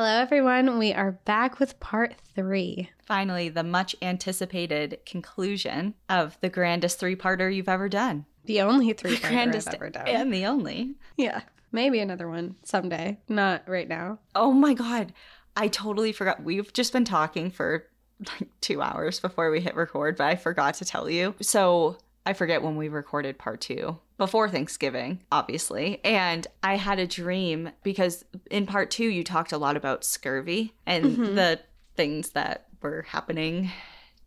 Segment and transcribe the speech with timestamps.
[0.00, 0.78] Hello, everyone.
[0.78, 2.88] We are back with part three.
[3.04, 8.24] Finally, the much anticipated conclusion of the grandest three parter you've ever done.
[8.46, 10.08] The only three I've grandest ever done.
[10.08, 10.94] and the only.
[11.18, 13.18] Yeah, maybe another one someday.
[13.28, 14.20] Not right now.
[14.34, 15.12] Oh my God.
[15.54, 16.42] I totally forgot.
[16.42, 17.84] We've just been talking for
[18.20, 21.34] like two hours before we hit record, but I forgot to tell you.
[21.42, 23.98] So I forget when we recorded part two.
[24.20, 25.98] Before Thanksgiving, obviously.
[26.04, 30.74] And I had a dream because in part two, you talked a lot about scurvy
[30.84, 31.34] and Mhm.
[31.36, 31.60] the
[31.96, 33.70] things that were happening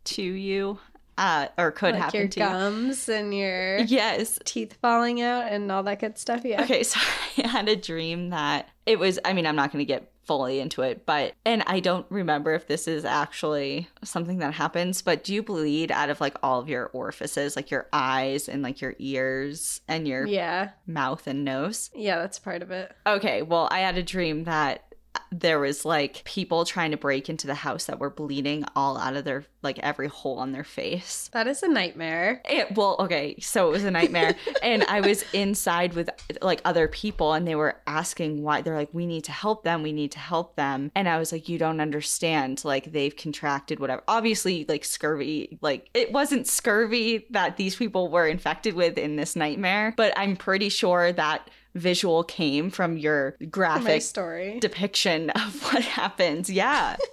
[0.06, 0.80] to you
[1.18, 2.46] uh, or could like happen your to you.
[2.46, 4.38] gums and your Yes.
[4.44, 6.44] teeth falling out and all that good stuff.
[6.44, 6.62] Yeah.
[6.62, 6.98] Okay, so
[7.42, 10.58] I had a dream that it was, I mean, I'm not going to get fully
[10.58, 15.22] into it, but, and I don't remember if this is actually something that happens, but
[15.22, 18.80] do you bleed out of like all of your orifices, like your eyes and like
[18.80, 20.70] your ears and your Yeah.
[20.86, 21.90] mouth and nose?
[21.94, 22.90] Yeah, that's part of it.
[23.06, 24.93] Okay, well, I had a dream that
[25.40, 29.16] there was like people trying to break into the house that were bleeding all out
[29.16, 31.28] of their like every hole on their face.
[31.32, 32.42] That is a nightmare.
[32.48, 36.10] It, well, okay, so it was a nightmare, and I was inside with
[36.42, 38.62] like other people, and they were asking why.
[38.62, 39.82] They're like, "We need to help them.
[39.82, 42.64] We need to help them." And I was like, "You don't understand.
[42.64, 44.02] Like they've contracted whatever.
[44.06, 45.58] Obviously, like scurvy.
[45.60, 50.36] Like it wasn't scurvy that these people were infected with in this nightmare, but I'm
[50.36, 54.58] pretty sure that visual came from your graphic story.
[54.60, 56.50] depiction of what happens.
[56.50, 56.96] Yeah."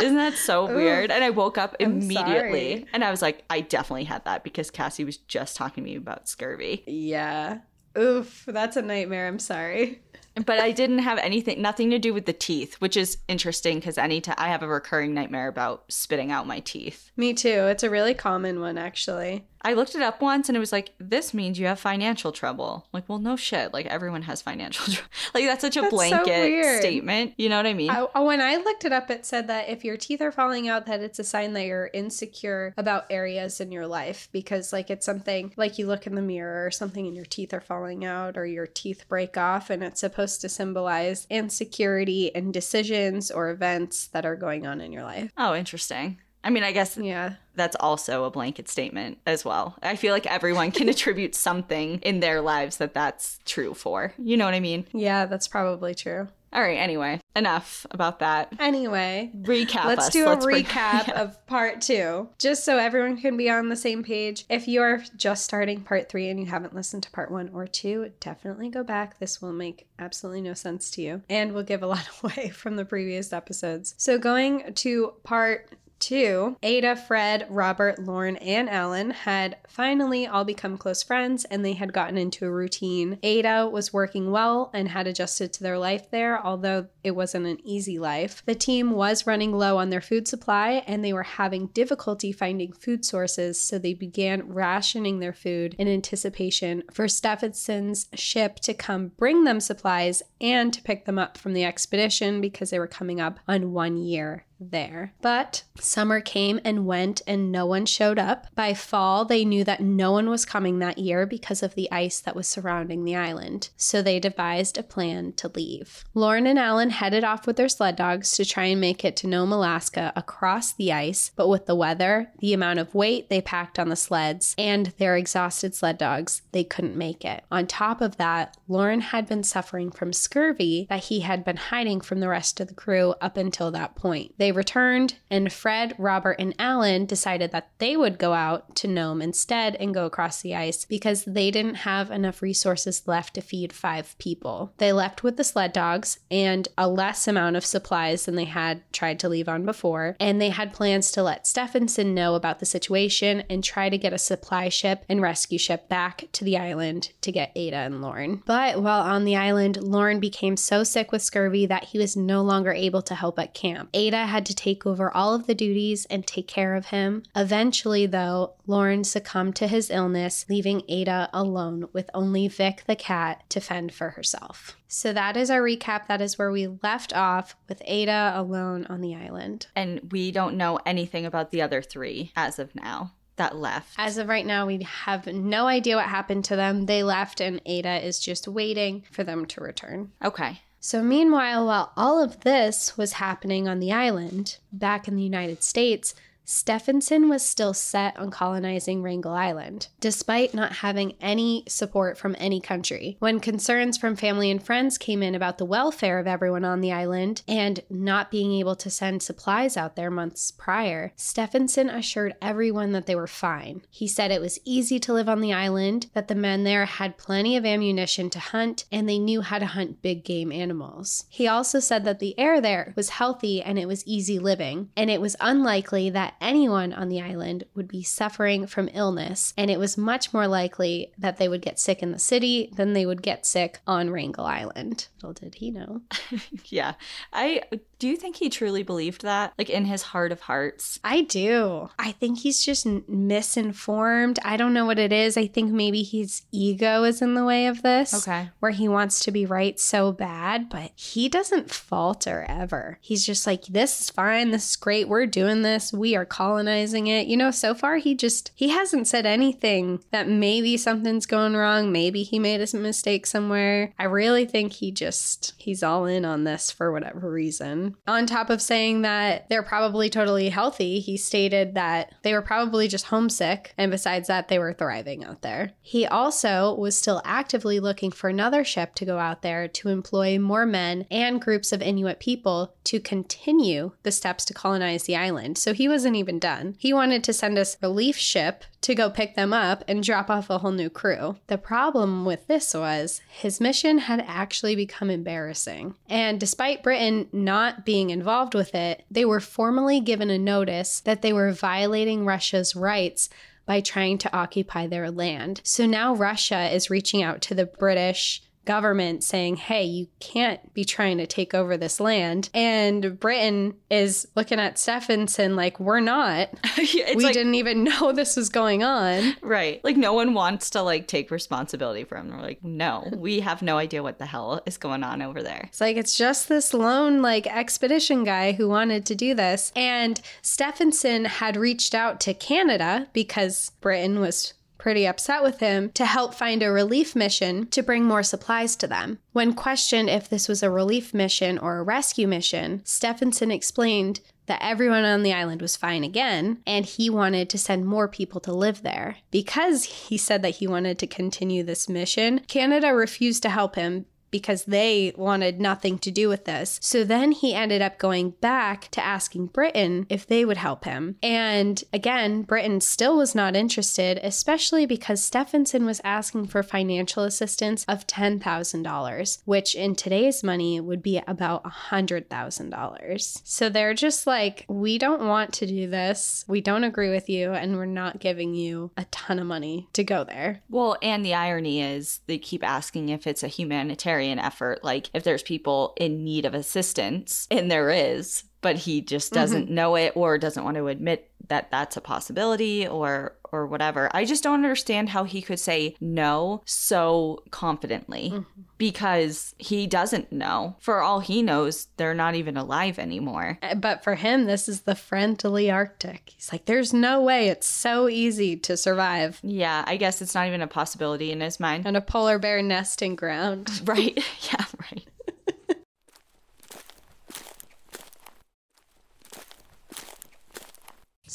[0.00, 1.10] Isn't that so weird?
[1.10, 5.04] And I woke up immediately and I was like, I definitely had that because Cassie
[5.04, 6.82] was just talking to me about scurvy.
[6.86, 7.58] yeah.
[7.98, 9.26] Oof, that's a nightmare.
[9.26, 10.02] I'm sorry.
[10.44, 13.96] But I didn't have anything, nothing to do with the teeth, which is interesting because
[13.96, 17.10] anytime I have a recurring nightmare about spitting out my teeth.
[17.16, 17.48] Me too.
[17.48, 19.46] It's a really common one, actually.
[19.66, 22.86] I looked it up once and it was like, this means you have financial trouble.
[22.92, 23.72] Like, well, no shit.
[23.72, 25.10] Like, everyone has financial trouble.
[25.34, 26.80] Like, that's such a That's blanket weird.
[26.80, 27.34] statement.
[27.36, 27.90] You know what I mean?
[27.90, 30.68] I, oh, when I looked it up, it said that if your teeth are falling
[30.68, 34.88] out, that it's a sign that you're insecure about areas in your life because, like,
[34.88, 38.04] it's something like you look in the mirror or something and your teeth are falling
[38.04, 43.50] out or your teeth break off, and it's supposed to symbolize insecurity and decisions or
[43.50, 45.32] events that are going on in your life.
[45.36, 46.18] oh, interesting.
[46.46, 47.34] I mean, I guess Yeah.
[47.56, 49.76] that's also a blanket statement as well.
[49.82, 54.12] I feel like everyone can attribute something in their lives that that's true for.
[54.16, 54.86] You know what I mean?
[54.92, 56.28] Yeah, that's probably true.
[56.52, 58.52] All right, anyway, enough about that.
[58.60, 60.12] Anyway, Recap Let's us.
[60.12, 61.20] do a bring- recap Yeah.
[61.22, 64.46] of part two, just so everyone can be on the same page.
[64.48, 67.66] If you are just starting part three and you haven't listened to part one or
[67.66, 69.18] two, definitely go back.
[69.18, 72.76] This will make absolutely no sense to you and will give a lot away from
[72.76, 73.94] the previous episodes.
[73.98, 80.78] So, going to part Two, Ada, Fred, Robert, Lorne, and Alan had finally all become
[80.78, 83.18] close friends and they had gotten into a routine.
[83.22, 87.58] Ada was working well and had adjusted to their life there, although it wasn't an
[87.64, 88.42] easy life.
[88.46, 92.72] The team was running low on their food supply and they were having difficulty finding
[92.72, 99.08] food sources, so they began rationing their food in anticipation for Stefansson's ship to come
[99.16, 103.20] bring them supplies and to pick them up from the expedition because they were coming
[103.20, 105.14] up on one year there.
[105.20, 108.46] But summer came and went and no one showed up.
[108.54, 112.20] By fall, they knew that no one was coming that year because of the ice
[112.20, 113.70] that was surrounding the island.
[113.76, 116.04] So they devised a plan to leave.
[116.14, 119.26] Lorne and Alan headed off with their sled dogs to try and make it to
[119.26, 123.78] Nome, Alaska across the ice, but with the weather, the amount of weight they packed
[123.78, 127.44] on the sleds, and their exhausted sled dogs, they couldn't make it.
[127.50, 132.00] On top of that, Lorne had been suffering from scurvy that he had been hiding
[132.00, 134.34] from the rest of the crew up until that point.
[134.38, 139.22] They returned, and Fred, Robert, and Alan decided that they would go out to Nome
[139.22, 143.72] instead and go across the ice because they didn't have enough resources left to feed
[143.72, 144.72] five people.
[144.78, 148.82] They left with the sled dogs and a less amount of supplies than they had
[148.92, 152.66] tried to leave on before, and they had plans to let Stefansson know about the
[152.66, 157.12] situation and try to get a supply ship and rescue ship back to the island
[157.20, 158.42] to get Ada and Lorne.
[158.46, 162.42] But while on the island, Lorne became so sick with scurvy that he was no
[162.42, 163.90] longer able to help at camp.
[163.94, 167.22] Ada had to take over all of the duties and take care of him.
[167.34, 173.42] Eventually, though, Lorne succumbed to his illness, leaving Ada alone with only Vic the cat
[173.48, 174.76] to fend for herself.
[174.88, 176.06] So that is our recap.
[176.06, 179.68] That is where we left off with Ada alone on the island.
[179.74, 183.94] And we don't know anything about the other three as of now that left.
[183.96, 186.84] As of right now, we have no idea what happened to them.
[186.84, 190.12] They left, and Ada is just waiting for them to return.
[190.22, 190.60] okay.
[190.80, 195.62] So, meanwhile, while all of this was happening on the island, back in the United
[195.62, 196.14] States,
[196.48, 202.60] Stefansson was still set on colonizing Wrangel Island, despite not having any support from any
[202.60, 203.16] country.
[203.18, 206.92] When concerns from family and friends came in about the welfare of everyone on the
[206.92, 212.92] island and not being able to send supplies out there months prior, Stefansson assured everyone
[212.92, 213.82] that they were fine.
[213.90, 217.18] He said it was easy to live on the island, that the men there had
[217.18, 221.24] plenty of ammunition to hunt, and they knew how to hunt big game animals.
[221.28, 225.10] He also said that the air there was healthy and it was easy living, and
[225.10, 229.78] it was unlikely that anyone on the island would be suffering from illness, and it
[229.78, 233.22] was much more likely that they would get sick in the city than they would
[233.22, 235.08] get sick on Wrangel Island.
[235.22, 236.02] Little did he know.
[236.66, 236.94] yeah.
[237.32, 237.62] I
[237.98, 239.52] do you think he truly believed that?
[239.58, 241.00] Like in his heart of hearts?
[241.02, 241.88] I do.
[241.98, 244.38] I think he's just misinformed.
[244.44, 245.36] I don't know what it is.
[245.36, 248.12] I think maybe his ego is in the way of this.
[248.14, 248.50] Okay.
[248.60, 252.98] Where he wants to be right so bad, but he doesn't falter ever.
[253.00, 254.50] He's just like, this is fine.
[254.50, 255.08] This is great.
[255.08, 255.92] We're doing this.
[255.92, 257.26] We are colonizing it.
[257.26, 261.92] You know, so far he just, he hasn't said anything that maybe something's going wrong.
[261.92, 263.92] Maybe he made a mistake somewhere.
[263.98, 267.85] I really think he just, he's all in on this for whatever reason.
[268.06, 272.88] On top of saying that they're probably totally healthy, he stated that they were probably
[272.88, 275.72] just homesick, and besides that, they were thriving out there.
[275.80, 280.38] He also was still actively looking for another ship to go out there to employ
[280.38, 285.58] more men and groups of Inuit people to continue the steps to colonize the island.
[285.58, 286.76] So he wasn't even done.
[286.78, 290.30] He wanted to send us a relief ship to go pick them up and drop
[290.30, 291.34] off a whole new crew.
[291.48, 295.96] The problem with this was his mission had actually become embarrassing.
[296.08, 301.20] And despite Britain not being involved with it, they were formally given a notice that
[301.20, 303.28] they were violating Russia's rights
[303.66, 305.62] by trying to occupy their land.
[305.64, 310.84] So now Russia is reaching out to the British government saying, hey, you can't be
[310.84, 312.50] trying to take over this land.
[312.52, 316.50] And Britain is looking at Stefansson like, we're not.
[316.78, 319.36] we like, didn't even know this was going on.
[319.40, 319.82] Right.
[319.84, 322.30] Like, no one wants to like take responsibility for him.
[322.30, 325.64] We're like, no, we have no idea what the hell is going on over there.
[325.68, 329.72] It's like, it's just this lone like expedition guy who wanted to do this.
[329.74, 334.54] And Stefansson had reached out to Canada because Britain was
[334.86, 338.86] pretty upset with him, to help find a relief mission to bring more supplies to
[338.86, 339.18] them.
[339.32, 344.62] When questioned if this was a relief mission or a rescue mission, Stefansson explained that
[344.62, 348.52] everyone on the island was fine again, and he wanted to send more people to
[348.52, 349.16] live there.
[349.32, 354.06] Because he said that he wanted to continue this mission, Canada refused to help him
[354.36, 356.78] because they wanted nothing to do with this.
[356.82, 361.16] So then he ended up going back to asking Britain if they would help him.
[361.22, 367.86] And again, Britain still was not interested, especially because Stefansson was asking for financial assistance
[367.88, 373.40] of $10,000, which in today's money would be about $100,000.
[373.42, 376.44] So they're just like, we don't want to do this.
[376.46, 380.04] We don't agree with you, and we're not giving you a ton of money to
[380.04, 380.60] go there.
[380.68, 384.84] Well, and the irony is they keep asking if it's a humanitarian humanitarian effort.
[384.84, 389.66] Like if there's people in need of assistance, and there is, but he just doesn't
[389.66, 389.74] mm-hmm.
[389.76, 394.10] know it or doesn't want to admit that that's a possibility or or whatever.
[394.12, 398.62] I just don't understand how he could say no so confidently mm-hmm.
[398.76, 400.74] because he doesn't know.
[400.80, 403.60] For all he knows, they're not even alive anymore.
[403.62, 406.32] Uh, but for him, this is the friendly Arctic.
[406.34, 407.46] He's like, there's no way.
[407.46, 409.38] It's so easy to survive.
[409.44, 411.86] Yeah, I guess it's not even a possibility in his mind.
[411.86, 413.70] And a polar bear nesting ground.
[413.84, 414.18] right.
[414.52, 415.06] Yeah, right.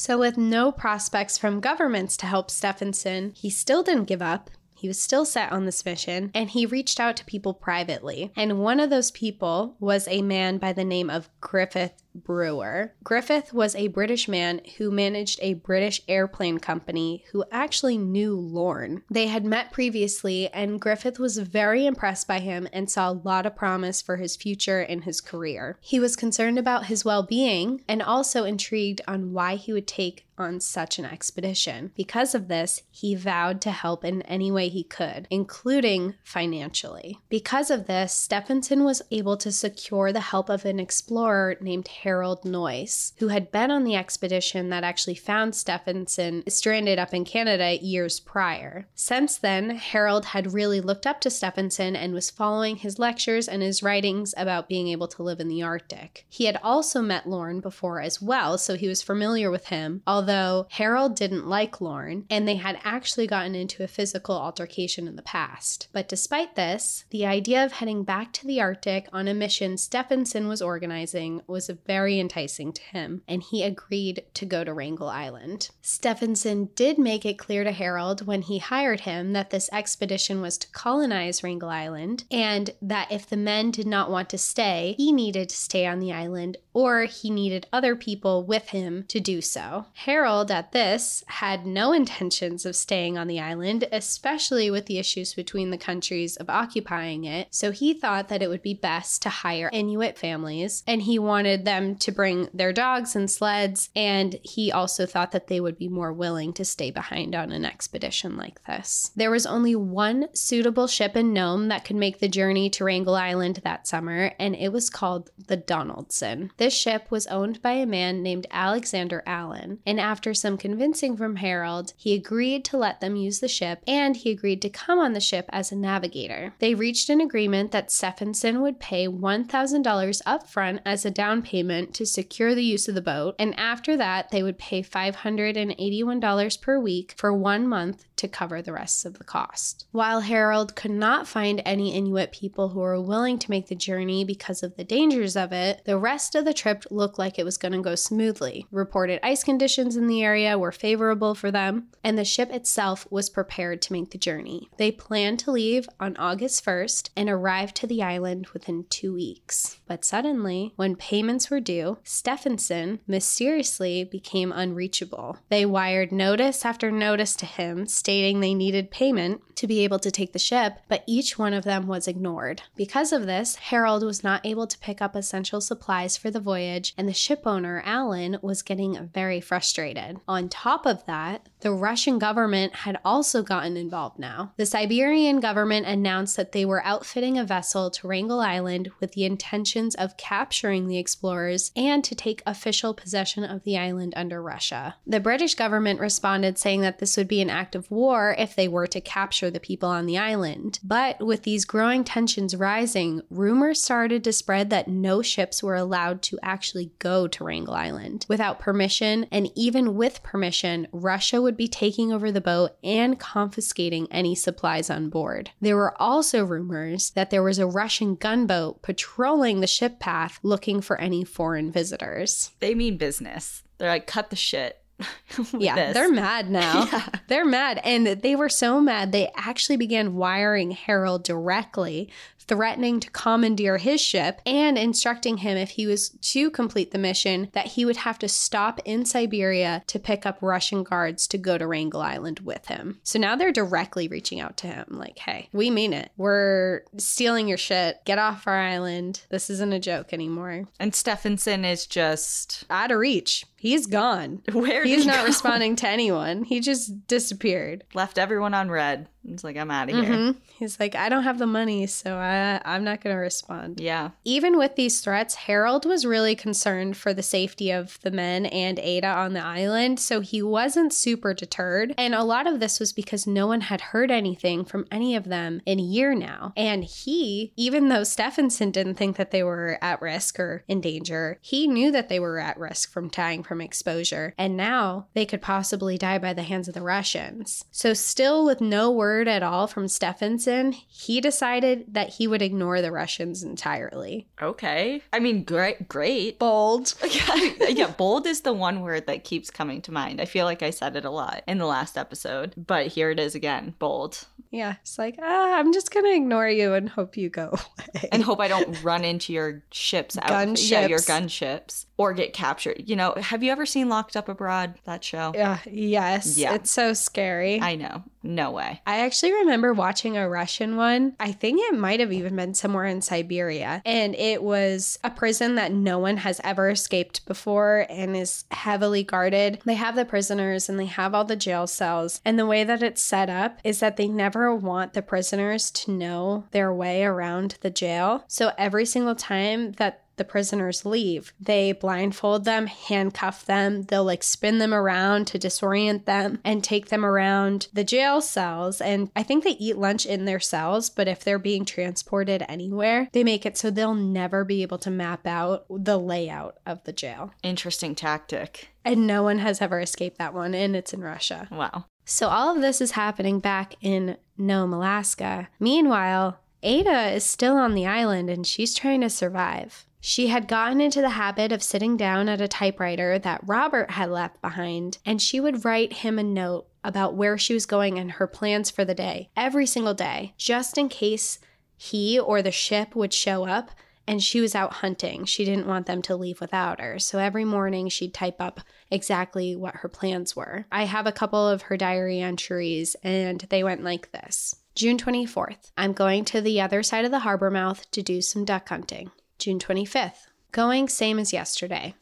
[0.01, 4.50] So, with no prospects from governments to help Stefansson, he still didn't give up.
[4.74, 8.31] He was still set on this mission, and he reached out to people privately.
[8.36, 12.94] And one of those people was a man by the name of Griffith Brewer.
[13.03, 19.03] Griffith was a British man who managed a British airplane company who actually knew Lorne.
[19.10, 23.46] They had met previously, and Griffith was very impressed by him and saw a lot
[23.46, 25.77] of promise for his future and his career.
[25.82, 30.25] He was concerned about his well being and also intrigued on why he would take
[30.41, 31.91] on such an expedition.
[31.96, 37.20] Because of this, he vowed to help in any way he could, including financially.
[37.30, 42.43] Because of this, Stefansson was able to secure the help of an explorer named Harold
[42.46, 47.77] Noice, who had been on the expedition that actually found Stefansson stranded up in Canada
[47.81, 48.88] years prior.
[48.96, 53.62] Since then, Harold had really looked up to Stefansson and was following his lectures and
[53.62, 56.25] his writings about being able to live in the Arctic.
[56.29, 60.67] He had also met Lorne before as well, so he was familiar with him, although
[60.72, 65.22] Harold didn't like Lorne, and they had actually gotten into a physical altercation in the
[65.22, 65.88] past.
[65.91, 70.48] But despite this, the idea of heading back to the Arctic on a mission Stefansson
[70.48, 75.10] was organizing was a very enticing to him, and he agreed to go to Wrangel
[75.10, 75.72] Island.
[75.82, 80.58] Stefansson did make it clear to Harold when he hired him that this expedition was
[80.60, 85.12] to colonize Wrangel Island, and that if the men did not want to stay, he
[85.12, 89.42] needed to stay on the island or he needed other people with him to do
[89.42, 89.86] so.
[89.94, 95.34] Harold, at this, had no intentions of staying on the island, especially with the issues
[95.34, 99.30] between the countries of occupying it, so he thought that it would be best to
[99.30, 104.72] hire Inuit families, and he wanted them to bring their dogs and sleds, and he
[104.72, 108.64] also thought that they would be more willing to stay behind on an expedition like
[108.66, 109.12] this.
[109.16, 113.16] There was only one suitable ship in Nome that could make the journey to Wrangel
[113.16, 116.52] Island that summer, and it was called the Donaldson.
[116.58, 121.38] This ship was owned by a man named Alexander Allen, and after some convincing from
[121.38, 125.14] Harold, he agreed to let them use the ship and he agreed to come on
[125.14, 126.54] the ship as a navigator.
[126.60, 131.71] They reached an agreement that Stefansson would pay $1,000 up front as a down payment
[131.94, 136.80] to secure the use of the boat, and after that, they would pay $581 per
[136.80, 139.86] week for one month to cover the rest of the cost.
[139.92, 144.24] While Harold could not find any Inuit people who were willing to make the journey
[144.24, 147.58] because of the dangers of it, the rest of the trip looked like it was
[147.58, 148.68] going to go smoothly.
[148.72, 153.28] Reported ice conditions in the area were favorable for them, and the ship itself was
[153.28, 154.70] prepared to make the journey.
[154.78, 159.80] They planned to leave on August 1st and arrive to the island within two weeks.
[159.88, 165.40] But suddenly, when payments were due, Stefansson mysteriously became unreachable.
[165.50, 170.10] They wired notice after notice to him stating they needed payment to be able to
[170.10, 172.63] take the ship, but each one of them was ignored.
[172.75, 176.96] Because of this, Harold was not able to pick up essential supplies for the voyage,
[176.98, 180.20] and the ship owner, Allen, was getting very frustrated.
[180.27, 184.51] On top of that, the Russian government had also gotten involved now.
[184.58, 189.25] The Siberian government announced that they were outfitting a vessel to Wrangel Island with the
[189.25, 194.96] intentions of capturing the explorers and to take official possession of the island under Russia.
[195.06, 198.00] The British government responded saying that this would be an act of war
[198.38, 200.79] if they were to capture the people on the island.
[200.84, 206.22] But with these growing tensions rising, rumors started to spread that no ships were allowed
[206.24, 208.25] to actually go to Wrangel Island.
[208.27, 214.08] Without permission, and even with permission, Russia would be taking over the boat and confiscating
[214.12, 215.51] any supplies on board.
[215.62, 220.81] There were also rumors that there was a Russian gunboat patrolling the ship path looking
[220.81, 222.51] for any foreign visitors.
[222.60, 223.63] They mean business.
[223.77, 224.81] They're like, cut the shit.
[225.58, 225.93] Yeah, this.
[225.93, 226.86] they're mad now.
[226.91, 227.05] Yeah.
[227.27, 227.79] They're mad.
[227.84, 234.01] And they were so mad, they actually began wiring Harold directly, threatening to commandeer his
[234.01, 238.20] ship and instructing him if he was to complete the mission that he would have
[238.20, 242.65] to stop in Siberia to pick up Russian guards to go to Wrangel Island with
[242.67, 243.00] him.
[243.03, 246.12] So now they're directly reaching out to him like, hey, we mean it.
[246.17, 248.03] We're stealing your shit.
[248.05, 249.22] Get off our island.
[249.29, 250.67] This isn't a joke anymore.
[250.79, 253.46] And Stefansson is just Out of reach.
[253.62, 254.41] He's gone.
[254.51, 255.25] where He's he not go?
[255.25, 256.44] responding to anyone.
[256.46, 257.84] He just disappeared.
[257.94, 259.08] Left everyone on red.
[259.24, 260.12] It's like I'm out of here.
[260.15, 260.36] Mhm.
[260.58, 263.80] He's like, I don't have the money, so I, I'm not going to respond.
[263.80, 264.10] Yeah.
[264.25, 268.80] Even with these threats, Harold was really concerned for the safety of the men and
[268.80, 271.94] Ada on the island, so he wasn't super deterred.
[272.00, 275.25] And a lot of this was because no one had heard anything from any of
[275.25, 276.51] them in a year now.
[276.58, 281.38] And he, even though Stefansson didn't think that they were at risk or in danger,
[281.41, 284.34] he knew that they were at risk from dying from exposure.
[284.38, 287.65] And now they could possibly die by the hands of the Russians.
[287.70, 292.81] So, still with no word at all from Stefansson, he decided that he would ignore
[292.81, 294.29] the Russians entirely.
[294.41, 295.01] Okay.
[295.12, 295.89] I mean, great.
[295.89, 296.39] Great.
[296.39, 296.93] Bold.
[297.12, 300.22] yeah, yeah, bold is the one word that keeps coming to mind.
[300.22, 303.20] I feel like I said it a lot in the last episode, but here it
[303.20, 304.27] is again bold.
[304.50, 307.50] Yeah, it's like, ah, I'm just gonna ignore you and hope you go
[307.96, 308.10] away.
[308.13, 310.58] And hope I don't run into your ships out.
[310.62, 311.86] Yeah, your Gunships.
[312.01, 312.84] Or get captured.
[312.86, 315.31] You know, have you ever seen Locked Up Abroad, that show?
[315.36, 316.55] yeah, yes, Yeah.
[316.55, 317.62] it's so scary.
[317.62, 318.03] I know.
[318.24, 318.81] No way.
[318.86, 321.15] I actually remember watching a Russian one.
[321.20, 323.81] I think it might have even been somewhere in Siberia.
[323.84, 329.03] And it was a prison that no one has ever escaped before and is heavily
[329.03, 329.60] guarded.
[329.65, 332.22] They have the prisoners and they have all the jail cells.
[332.24, 335.91] And the way that it's set up is that they never want the prisoners to
[335.91, 338.24] know their way around the jail.
[338.27, 341.34] So every single time that the prisoners leave.
[341.40, 346.90] They blindfold them, handcuff them, they'll like spin them around to disorient them and take
[346.90, 348.82] them around the jail cells.
[348.82, 353.10] And I think they eat lunch in their cells, but if they're being transported anywhere,
[353.13, 356.94] they make it so they'll never be able to map out the layout of the
[356.94, 357.32] jail.
[357.42, 358.70] Interesting tactic.
[358.86, 361.48] And no one has ever escaped that one, and it's in Russia.
[361.50, 361.86] Wow.
[362.06, 365.50] So all of this is happening back in Nome, Alaska.
[365.60, 369.86] Meanwhile, Ada is still on the island and she's trying to survive.
[370.03, 374.10] She had gotten into the habit of sitting down at a typewriter that Robert had
[374.10, 378.13] left behind, and she would write him a note about where she was going and
[378.13, 381.38] her plans for the day every single day, just in case
[381.77, 383.72] he or the ship would show up
[384.08, 385.25] and she was out hunting.
[385.25, 386.98] She didn't want them to leave without her.
[386.98, 390.65] So every morning she'd type up exactly what her plans were.
[390.72, 395.72] I have a couple of her diary entries, and they went like this June 24th,
[395.77, 399.12] I'm going to the other side of the harbor mouth to do some duck hunting.
[399.42, 401.96] June 25th, going same as yesterday.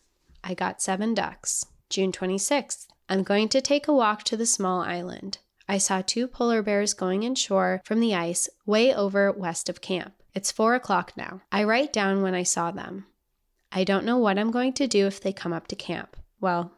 [0.44, 1.66] I got seven ducks.
[1.90, 5.38] June 26th, I'm going to take a walk to the small island.
[5.66, 10.16] I saw two polar bears going inshore from the ice way over west of camp.
[10.36, 11.40] It's four o'clock now.
[11.50, 13.06] I write down when I saw them.
[13.72, 16.18] I don't know what I'm going to do if they come up to camp.
[16.42, 16.74] Well,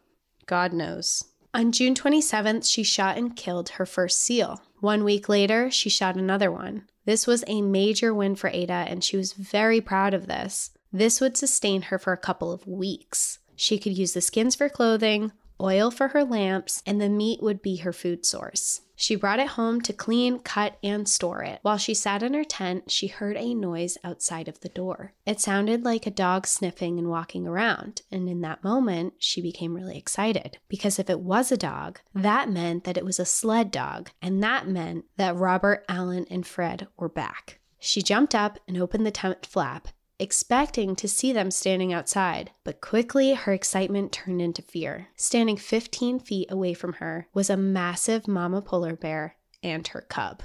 [0.46, 1.24] God knows.
[1.56, 4.62] On June 27th, she shot and killed her first seal.
[4.81, 6.88] One week later, she shot another one.
[7.05, 10.71] This was a major win for Ada, and she was very proud of this.
[10.91, 13.39] This would sustain her for a couple of weeks.
[13.55, 17.61] She could use the skins for clothing, oil for her lamps, and the meat would
[17.61, 18.81] be her food source.
[19.01, 21.58] She brought it home to clean, cut, and store it.
[21.63, 25.13] While she sat in her tent, she heard a noise outside of the door.
[25.25, 29.74] It sounded like a dog sniffing and walking around, and in that moment, she became
[29.74, 33.72] really excited because if it was a dog, that meant that it was a sled
[33.72, 37.60] dog, and that meant that Robert, Alan, and Fred were back.
[37.79, 39.88] She jumped up and opened the tent flap
[40.21, 45.07] expecting to see them standing outside, but quickly her excitement turned into fear.
[45.15, 50.43] Standing 15 feet away from her was a massive mama polar bear and her cub.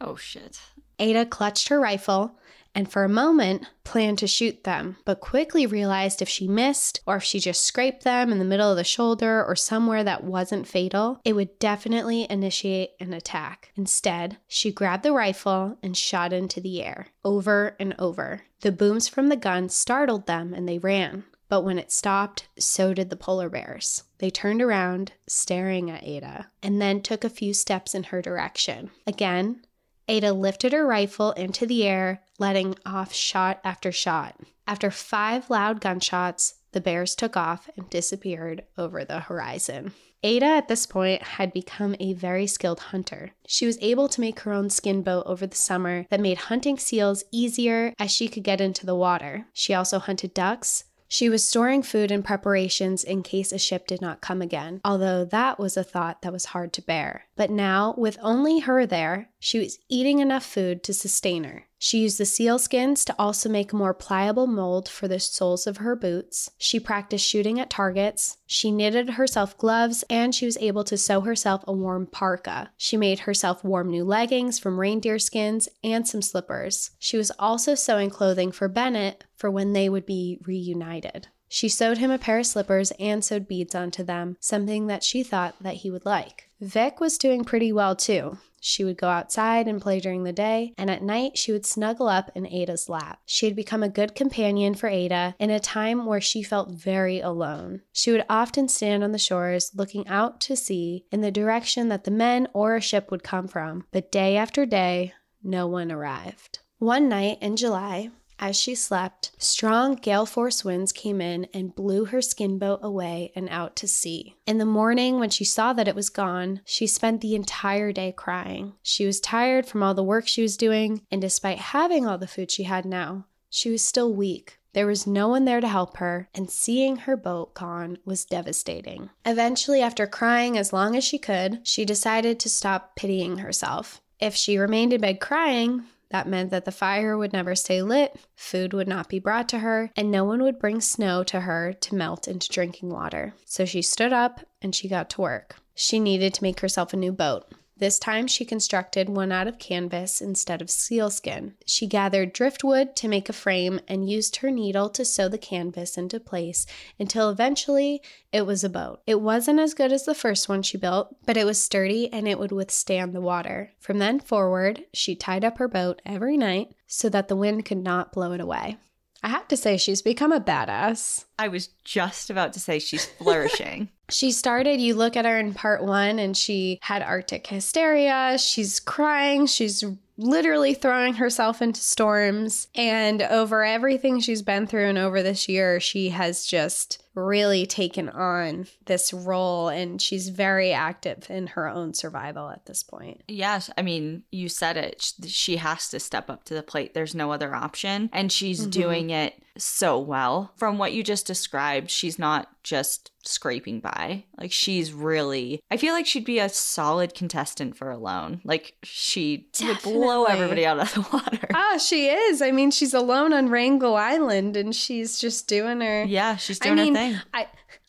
[0.00, 0.60] Oh shit.
[0.98, 2.36] Ada clutched her rifle
[2.76, 7.16] and for a moment planned to shoot them, but quickly realized if she missed or
[7.16, 10.68] if she just scraped them in the middle of the shoulder or somewhere that wasn't
[10.68, 13.72] fatal, it would definitely initiate an attack.
[13.76, 18.42] Instead, she grabbed the rifle and shot into the air, over and over.
[18.60, 21.24] The booms from the gun startled them and they ran.
[21.48, 24.02] But when it stopped, so did the polar bears.
[24.18, 28.90] They turned around, staring at Ada, and then took a few steps in her direction.
[29.06, 29.62] Again,
[30.08, 34.38] Ada lifted her rifle into the air, letting off shot after shot.
[34.66, 39.92] After five loud gunshots, the bears took off and disappeared over the horizon.
[40.22, 43.32] Ada at this point had become a very skilled hunter.
[43.46, 46.78] She was able to make her own skin boat over the summer that made hunting
[46.78, 49.46] seals easier as she could get into the water.
[49.52, 54.00] She also hunted ducks, she was storing food and preparations in case a ship did
[54.00, 57.26] not come again, although that was a thought that was hard to bear.
[57.36, 61.65] But now, with only her there, she was eating enough food to sustain her.
[61.78, 65.66] She used the seal skins to also make a more pliable mold for the soles
[65.66, 66.50] of her boots.
[66.58, 68.38] She practiced shooting at targets.
[68.46, 72.70] She knitted herself gloves and she was able to sew herself a warm parka.
[72.76, 76.92] She made herself warm new leggings from reindeer skins and some slippers.
[76.98, 81.28] She was also sewing clothing for Bennett for when they would be reunited.
[81.48, 85.22] She sewed him a pair of slippers and sewed beads onto them, something that she
[85.22, 86.48] thought that he would like.
[86.60, 88.38] Vic was doing pretty well too.
[88.66, 92.08] She would go outside and play during the day, and at night she would snuggle
[92.08, 93.20] up in Ada's lap.
[93.24, 97.20] She had become a good companion for Ada in a time where she felt very
[97.20, 97.82] alone.
[97.92, 102.02] She would often stand on the shores looking out to sea in the direction that
[102.02, 105.12] the men or a ship would come from, but day after day,
[105.44, 106.58] no one arrived.
[106.78, 112.06] One night in July, as she slept, strong gale force winds came in and blew
[112.06, 114.36] her skin boat away and out to sea.
[114.46, 118.12] In the morning, when she saw that it was gone, she spent the entire day
[118.12, 118.74] crying.
[118.82, 122.26] She was tired from all the work she was doing, and despite having all the
[122.26, 124.58] food she had now, she was still weak.
[124.74, 129.08] There was no one there to help her, and seeing her boat gone was devastating.
[129.24, 134.02] Eventually, after crying as long as she could, she decided to stop pitying herself.
[134.20, 138.16] If she remained in bed crying, that meant that the fire would never stay lit,
[138.34, 141.72] food would not be brought to her, and no one would bring snow to her
[141.72, 143.34] to melt into drinking water.
[143.44, 145.56] So she stood up and she got to work.
[145.74, 147.52] She needed to make herself a new boat.
[147.78, 151.54] This time she constructed one out of canvas instead of sealskin.
[151.66, 155.98] She gathered driftwood to make a frame and used her needle to sew the canvas
[155.98, 156.64] into place
[156.98, 158.00] until eventually
[158.32, 159.02] it was a boat.
[159.06, 162.26] It wasn't as good as the first one she built, but it was sturdy and
[162.26, 163.72] it would withstand the water.
[163.78, 167.82] From then forward, she tied up her boat every night so that the wind could
[167.82, 168.78] not blow it away.
[169.22, 171.24] I have to say, she's become a badass.
[171.38, 173.90] I was just about to say she's flourishing.
[174.08, 178.38] She started, you look at her in part one, and she had Arctic hysteria.
[178.38, 179.46] She's crying.
[179.46, 179.82] She's
[180.16, 182.68] literally throwing herself into storms.
[182.76, 188.08] And over everything she's been through and over this year, she has just really taken
[188.10, 193.22] on this role and she's very active in her own survival at this point.
[193.26, 195.12] Yes, I mean, you said it.
[195.26, 196.94] She has to step up to the plate.
[196.94, 198.10] There's no other option.
[198.12, 198.70] And she's mm-hmm.
[198.70, 200.52] doing it so well.
[200.56, 204.24] From what you just described, she's not just scraping by.
[204.38, 208.40] Like she's really I feel like she'd be a solid contestant for alone.
[208.44, 211.48] Like she would blow everybody out of the water.
[211.54, 212.42] Ah, she is.
[212.42, 216.04] I mean, she's alone on Wrangel Island and she's just doing her.
[216.04, 217.05] yeah, she's I doing mean, her thing.
[217.32, 217.46] I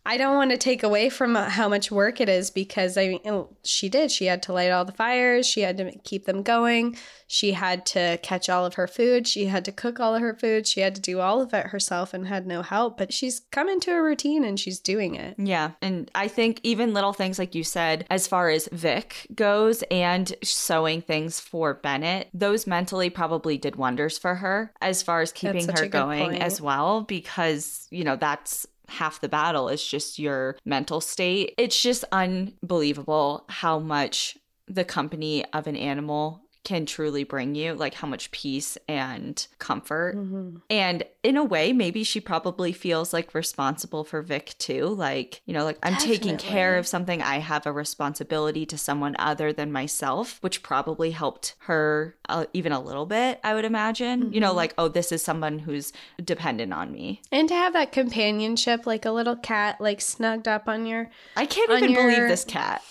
[0.07, 3.09] I don't want to take away from uh, how much work it is because I
[3.09, 4.09] mean she did.
[4.09, 5.45] She had to light all the fires.
[5.45, 6.95] She had to keep them going.
[7.27, 9.27] She had to catch all of her food.
[9.27, 10.65] She had to cook all of her food.
[10.65, 12.97] She had to do all of it herself and had no help.
[12.97, 15.35] But she's come into a routine and she's doing it.
[15.37, 15.71] Yeah.
[15.81, 20.33] And I think even little things like you said, as far as Vic goes and
[20.41, 25.67] sewing things for Bennett, those mentally probably did wonders for her as far as keeping
[25.67, 26.41] her going point.
[26.41, 31.53] as well, because, you know, that's half the battle is just your mental state.
[31.57, 37.93] It's just unbelievable how much the company of an animal can truly bring you, like
[37.93, 40.17] how much peace and comfort.
[40.17, 40.61] Mhm.
[40.69, 44.85] And in a way, maybe she probably feels like responsible for Vic too.
[44.87, 47.21] Like, you know, like I'm taking care of something.
[47.21, 52.71] I have a responsibility to someone other than myself, which probably helped her uh, even
[52.71, 54.31] a little bit, I would imagine.
[54.33, 54.55] You know, Mhm.
[54.55, 55.91] like, oh, this is someone who's
[56.23, 57.21] dependent on me.
[57.31, 61.09] And to have that companionship, like a little cat, like snugged up on your.
[61.35, 62.81] I can't even believe this cat.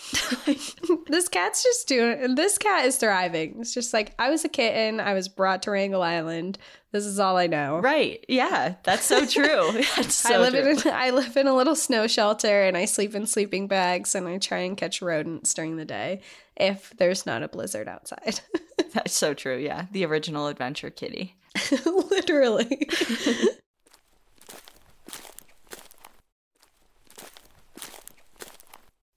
[1.07, 2.35] this cat's just doing.
[2.35, 3.57] This cat is thriving.
[3.61, 5.01] It's just like I was a kitten.
[5.01, 6.59] I was brought to Wrangel Island.
[6.97, 7.79] This is all I know.
[7.81, 8.25] right.
[8.27, 8.77] Yeah.
[8.85, 9.71] That's so true.
[9.97, 10.91] That's so I live true.
[10.91, 14.27] in I live in a little snow shelter and I sleep in sleeping bags and
[14.27, 16.23] I try and catch rodents during the day
[16.57, 18.41] if there's not a blizzard outside.
[18.95, 19.59] That's so true.
[19.59, 19.89] Yeah.
[19.93, 21.37] The original adventure kitty.
[21.85, 22.89] Literally.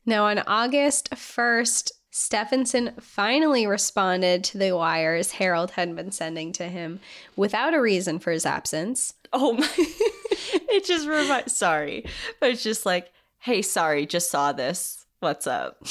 [0.05, 6.63] now on August 1st, Stefansson finally responded to the wires Harold had been sending to
[6.67, 6.99] him
[7.35, 9.13] without a reason for his absence.
[9.31, 9.69] Oh my!
[9.77, 11.55] it just reminds.
[11.55, 12.05] Sorry,
[12.39, 15.05] but it's just like, hey, sorry, just saw this.
[15.19, 15.77] What's up?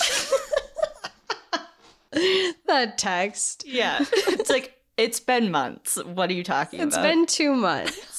[2.67, 3.65] That text.
[3.67, 6.03] Yeah, it's like it's been months.
[6.03, 7.07] What are you talking It's about?
[7.07, 8.18] It's been two months.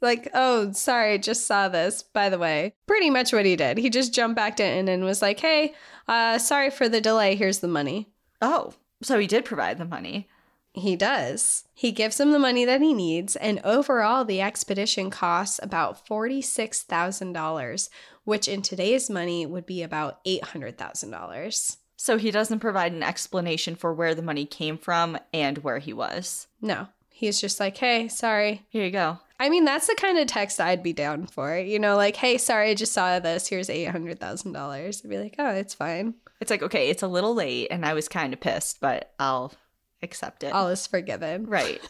[0.00, 2.74] Like, oh, sorry, just saw this, by the way.
[2.86, 3.78] Pretty much what he did.
[3.78, 5.74] He just jumped back in and was like, hey,
[6.08, 7.34] uh, sorry for the delay.
[7.34, 8.08] Here's the money.
[8.42, 10.28] oh, so he did provide the money.
[10.72, 11.64] He does.
[11.74, 17.88] He gives him the money that he needs, and overall, the expedition costs about $46,000,
[18.24, 21.76] which in today's money would be about $800,000.
[21.96, 25.94] So he doesn't provide an explanation for where the money came from and where he
[25.94, 26.46] was.
[26.60, 28.66] No, he's just like, hey, sorry.
[28.68, 29.18] Here you go.
[29.38, 31.58] I mean, that's the kind of text I'd be down for.
[31.58, 33.46] You know, like, hey, sorry, I just saw this.
[33.48, 35.04] Here's $800,000.
[35.04, 36.14] I'd be like, oh, it's fine.
[36.40, 39.54] It's like okay, it's a little late, and I was kind of pissed, but I'll
[40.02, 40.52] accept it.
[40.52, 41.46] All is forgiven.
[41.46, 41.80] Right.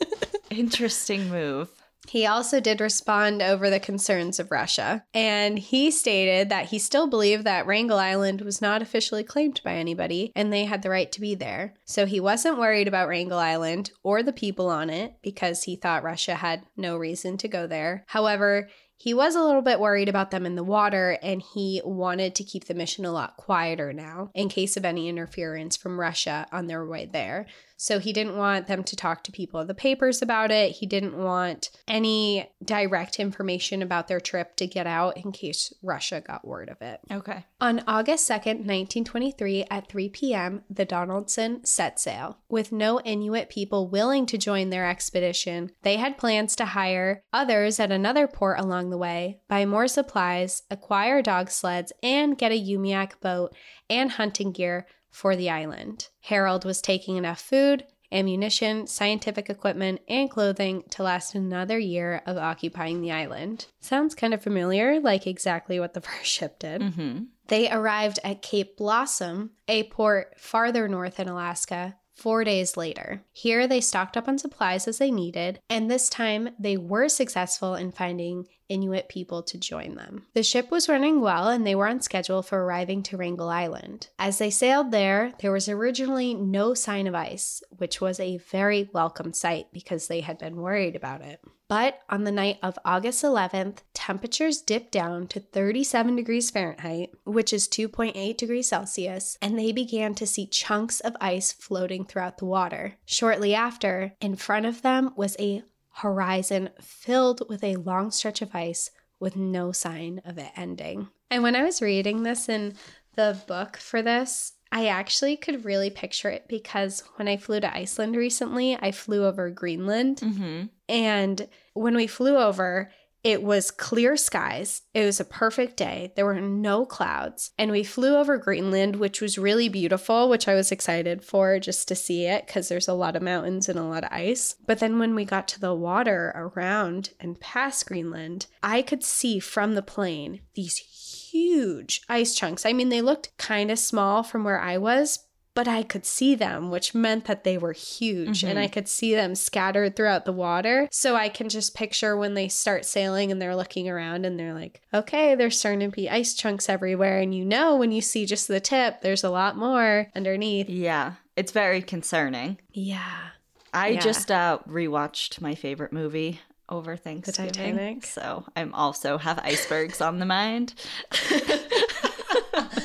[0.50, 1.70] Interesting move.
[2.08, 7.06] He also did respond over the concerns of Russia, and he stated that he still
[7.06, 11.10] believed that Wrangel Island was not officially claimed by anybody and they had the right
[11.12, 11.74] to be there.
[11.84, 16.02] So he wasn't worried about Wrangel Island or the people on it because he thought
[16.02, 18.04] Russia had no reason to go there.
[18.06, 18.68] However,
[19.04, 22.42] he was a little bit worried about them in the water and he wanted to
[22.42, 26.68] keep the mission a lot quieter now in case of any interference from Russia on
[26.68, 27.44] their way there.
[27.76, 30.72] So he didn't want them to talk to people in the papers about it.
[30.72, 36.22] He didn't want any direct information about their trip to get out in case Russia
[36.22, 37.00] got word of it.
[37.10, 37.44] Okay.
[37.60, 42.38] On August 2nd, 1923, at 3 p.m., the Donaldson set sail.
[42.48, 47.80] With no Inuit people willing to join their expedition, they had plans to hire others
[47.80, 52.60] at another port along the way, buy more supplies, acquire dog sleds, and get a
[52.60, 53.54] Umiak boat
[53.88, 56.08] and hunting gear for the island.
[56.22, 62.36] Harold was taking enough food, ammunition, scientific equipment, and clothing to last another year of
[62.36, 63.66] occupying the island.
[63.80, 66.80] Sounds kind of familiar, like exactly what the first ship did.
[66.80, 67.24] Mm-hmm.
[67.48, 73.22] They arrived at Cape Blossom, a port farther north in Alaska, four days later.
[73.32, 77.74] Here they stocked up on supplies as they needed, and this time they were successful
[77.74, 80.26] in finding Inuit people to join them.
[80.34, 84.08] The ship was running well and they were on schedule for arriving to Wrangel Island.
[84.18, 88.88] As they sailed there, there was originally no sign of ice, which was a very
[88.92, 91.40] welcome sight because they had been worried about it.
[91.68, 97.52] But on the night of August 11th, temperatures dipped down to 37 degrees Fahrenheit, which
[97.52, 102.44] is 2.8 degrees Celsius, and they began to see chunks of ice floating throughout the
[102.44, 102.94] water.
[103.06, 105.62] Shortly after, in front of them was a
[105.94, 111.08] horizon filled with a long stretch of ice with no sign of it ending.
[111.30, 112.74] And when I was reading this in
[113.14, 117.74] the book for this, I actually could really picture it because when I flew to
[117.74, 120.64] Iceland recently, I flew over Greenland Mm-hmm.
[120.88, 122.90] And when we flew over,
[123.24, 124.82] it was clear skies.
[124.92, 126.12] It was a perfect day.
[126.14, 127.52] There were no clouds.
[127.58, 131.88] And we flew over Greenland, which was really beautiful, which I was excited for just
[131.88, 134.56] to see it because there's a lot of mountains and a lot of ice.
[134.66, 139.38] But then when we got to the water around and past Greenland, I could see
[139.38, 142.66] from the plane these huge ice chunks.
[142.66, 145.20] I mean, they looked kind of small from where I was,
[145.54, 148.48] but I could see them, which meant that they were huge Mhm.
[148.50, 150.88] and I could see them scattered throughout the water.
[150.90, 154.52] So I can just picture when they start sailing and they're looking around and they're
[154.54, 157.18] like, okay, there's starting to be ice chunks everywhere.
[157.20, 160.68] And you know, when you see just the tip, there's a lot more underneath.
[160.68, 162.58] Yeah, it's very concerning.
[162.72, 163.28] Yeah.
[163.72, 164.00] I Yeah.
[164.00, 167.52] just uh rewatched my favorite movie over Thanksgiving.
[167.52, 168.06] Titanic?
[168.06, 170.74] So I'm also have icebergs on the mind.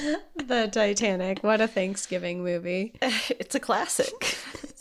[0.36, 1.44] the Titanic.
[1.44, 2.94] What a Thanksgiving movie.
[3.02, 4.38] it's a classic.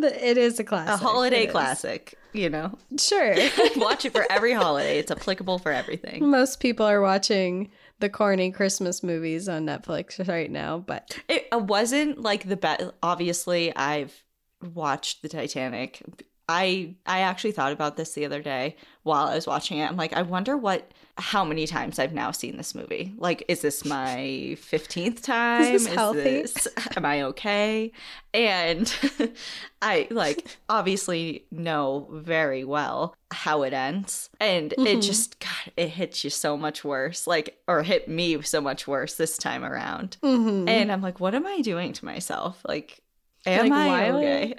[0.00, 0.94] It is a classic.
[0.94, 1.50] a holiday It is.
[1.50, 2.78] classic, you know.
[3.00, 3.34] Sure.
[3.76, 5.00] Watch it for every holiday.
[5.00, 6.24] It's applicable for everything.
[6.30, 12.20] Most people are watching the corny Christmas movies on Netflix right now, but It wasn't
[12.22, 12.84] like the best.
[13.02, 14.22] Obviously, I've
[14.62, 16.02] watched the Titanic.
[16.48, 19.90] I I actually thought about this the other day while I was watching it.
[19.90, 23.12] I'm like, I wonder what how many times I've now seen this movie.
[23.18, 25.72] Like, is this my fifteenth time?
[25.72, 26.42] this healthy?
[26.42, 27.90] this- am I okay?
[28.32, 28.94] And
[29.82, 35.02] I like obviously know very well how it ends, and it Mhm.
[35.02, 37.26] just God, it hits you so much worse.
[37.26, 40.16] Like, or hit me so much worse this time around.
[40.22, 40.68] Mhm.
[40.68, 42.60] And I'm like, what am I doing to myself?
[42.66, 43.00] Like,
[43.44, 44.54] am Like, I okay?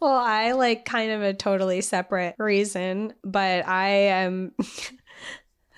[0.00, 4.52] Well, I like kind of a totally separate reason, but I am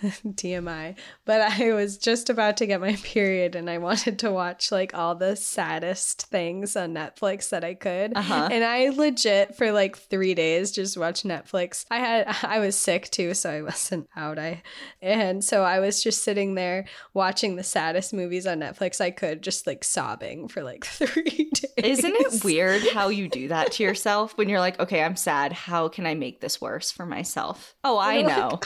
[0.27, 4.73] TMI, but I was just about to get my period and I wanted to watch
[4.73, 8.17] like all the saddest things on Netflix that I could.
[8.17, 8.49] Uh-huh.
[8.51, 11.85] And I legit for like 3 days just watched Netflix.
[11.91, 14.39] I had I was sick too, so I wasn't out.
[14.39, 14.63] I
[15.01, 19.43] and so I was just sitting there watching the saddest movies on Netflix I could
[19.43, 21.65] just like sobbing for like 3 days.
[21.77, 25.53] Isn't it weird how you do that to yourself when you're like, okay, I'm sad.
[25.53, 27.75] How can I make this worse for myself?
[27.85, 28.61] Oh, I know.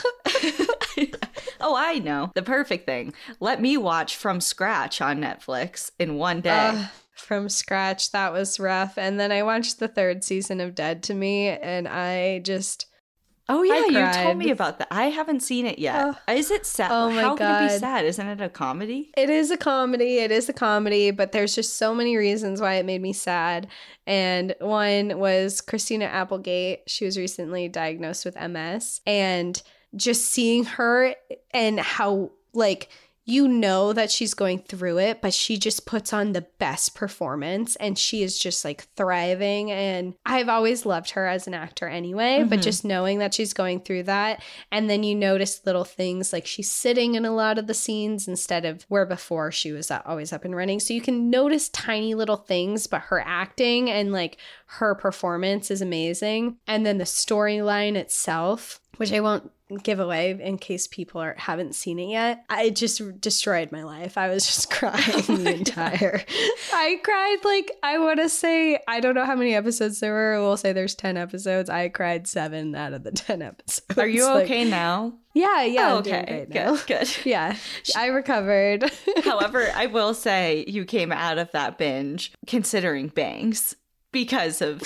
[1.60, 2.32] oh, I know.
[2.34, 3.14] The perfect thing.
[3.40, 6.72] Let me watch from scratch on Netflix in one day.
[6.74, 8.12] Ugh, from scratch.
[8.12, 8.98] That was rough.
[8.98, 12.86] And then I watched the third season of Dead to Me, and I just
[13.48, 13.86] oh, yeah.
[13.86, 14.88] You told me about that.
[14.90, 16.16] I haven't seen it yet.
[16.28, 16.90] Is it sad?
[16.90, 18.04] Oh my how can it be sad?
[18.04, 19.10] Isn't it a comedy?
[19.16, 20.18] it is a comedy.
[20.18, 23.68] It is a comedy, but there's just so many reasons why it made me sad.
[24.06, 26.82] And one was Christina Applegate.
[26.86, 29.60] She was recently diagnosed with MS, and
[29.96, 31.14] just seeing her
[31.52, 32.88] and how like
[33.28, 37.74] you know that she's going through it, but she just puts on the best performance
[37.76, 39.68] and she is just like thriving.
[39.72, 42.62] And I've always loved her as an actor anyway, but Mhm.
[42.62, 44.44] just knowing that she's going through that.
[44.70, 48.28] And then you notice little things like she's sitting in a lot of the scenes
[48.28, 50.78] instead of where before she was always up and running.
[50.78, 55.82] So you can notice tiny little things, but her acting and like her performance is
[55.82, 56.58] amazing.
[56.68, 59.50] And then the storyline itself, which I won't
[59.82, 62.44] give away in case people are, haven't seen it yet.
[62.48, 64.16] I it just destroyed my life.
[64.16, 66.22] I was just crying Oh the entire.
[66.72, 70.40] I cried like I want to say I don't know how many episodes there were.
[70.40, 71.68] We'll say there's ten episodes.
[71.68, 73.98] I cried seven out of the ten episodes.
[73.98, 75.14] Are you Like, okay now?
[75.34, 75.92] yeah, yeah.
[75.94, 76.46] Oh, okay.
[76.48, 76.76] now.
[76.76, 76.86] Good.
[76.86, 77.16] Good.
[77.26, 77.56] Yeah,
[77.96, 78.90] I recovered.
[79.24, 83.74] However, I will say you came out of that binge considering bangs
[84.12, 84.80] because of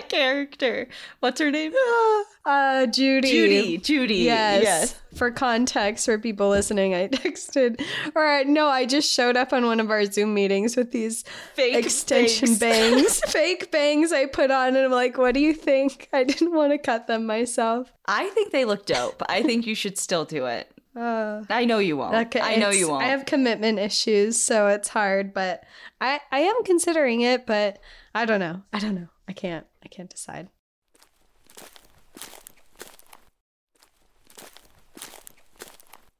[0.00, 0.88] that character.
[1.20, 1.72] What's her name?
[2.44, 3.30] uh, Judy.
[3.30, 3.78] Judy.
[3.78, 4.14] Judy.
[4.16, 4.62] Yes.
[4.62, 5.00] Yes.
[5.14, 7.82] For context, for people listening, I texted,
[8.14, 11.74] or no, I just showed up on one of our Zoom meetings with these Fake
[11.74, 13.20] extension bangs.
[13.20, 16.08] bangs, fake bangs I put on, and I'm like, what do you think?
[16.12, 17.92] I didn't want to cut them myself.
[18.06, 19.22] I think they look dope.
[19.28, 20.70] I think you should still do it.
[20.96, 22.14] Uh, I know you won't.
[22.14, 23.04] okay, I know you won't.
[23.04, 25.62] I have commitment issues, so it's hard, but
[26.00, 27.78] I I am considering it, but
[28.14, 28.62] I don't know.
[28.72, 29.08] I don't know.
[29.30, 29.66] I can't.
[29.84, 30.48] I can't decide.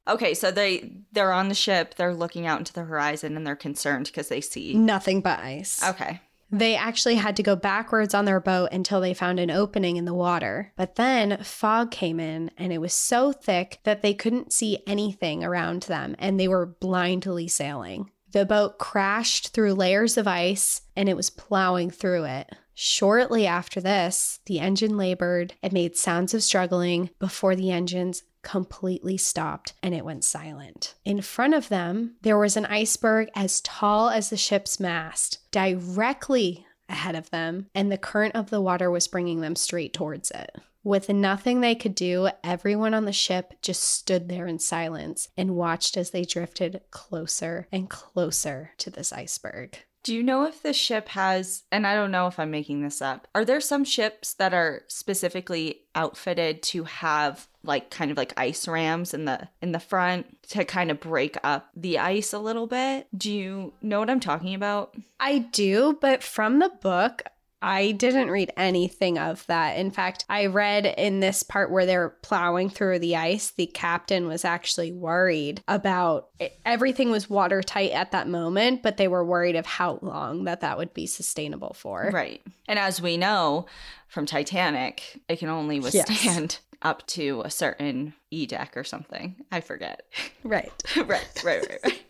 [0.07, 1.95] okay, so they they're on the ship.
[1.95, 4.73] They're looking out into the horizon and they're concerned because they see.
[4.73, 5.83] Nothing but ice.
[5.83, 6.21] Okay.
[6.53, 10.03] They actually had to go backwards on their boat until they found an opening in
[10.03, 10.73] the water.
[10.75, 15.45] But then fog came in and it was so thick that they couldn't see anything
[15.45, 18.11] around them and they were blindly sailing.
[18.33, 22.53] The boat crashed through layers of ice and it was plowing through it.
[22.73, 29.17] Shortly after this, the engine labored and made sounds of struggling before the engines completely
[29.17, 30.95] stopped and it went silent.
[31.05, 36.65] In front of them, there was an iceberg as tall as the ship's mast, directly
[36.89, 40.55] ahead of them, and the current of the water was bringing them straight towards it.
[40.83, 45.55] With nothing they could do, everyone on the ship just stood there in silence and
[45.55, 49.77] watched as they drifted closer and closer to this iceberg.
[50.03, 53.01] Do you know if the ship has, and I don't know if I'm making this
[53.01, 58.33] up, are there some ships that are specifically outfitted to have like kind of like
[58.37, 62.39] ice rams in the in the front to kind of break up the ice a
[62.39, 63.07] little bit?
[63.15, 64.95] Do you know what I'm talking about?
[65.19, 67.23] I do, but from the book,
[67.61, 69.77] I didn't read anything of that.
[69.77, 74.27] In fact, I read in this part where they're plowing through the ice, the captain
[74.27, 76.59] was actually worried about it.
[76.65, 80.77] everything was watertight at that moment, but they were worried of how long that that
[80.77, 82.09] would be sustainable for.
[82.11, 82.41] Right.
[82.67, 83.67] And as we know
[84.07, 86.59] from Titanic, it can only withstand yes.
[86.81, 89.35] up to a certain E deck or something.
[89.51, 90.03] I forget.
[90.43, 90.71] Right.
[90.97, 92.03] right, right, right, right.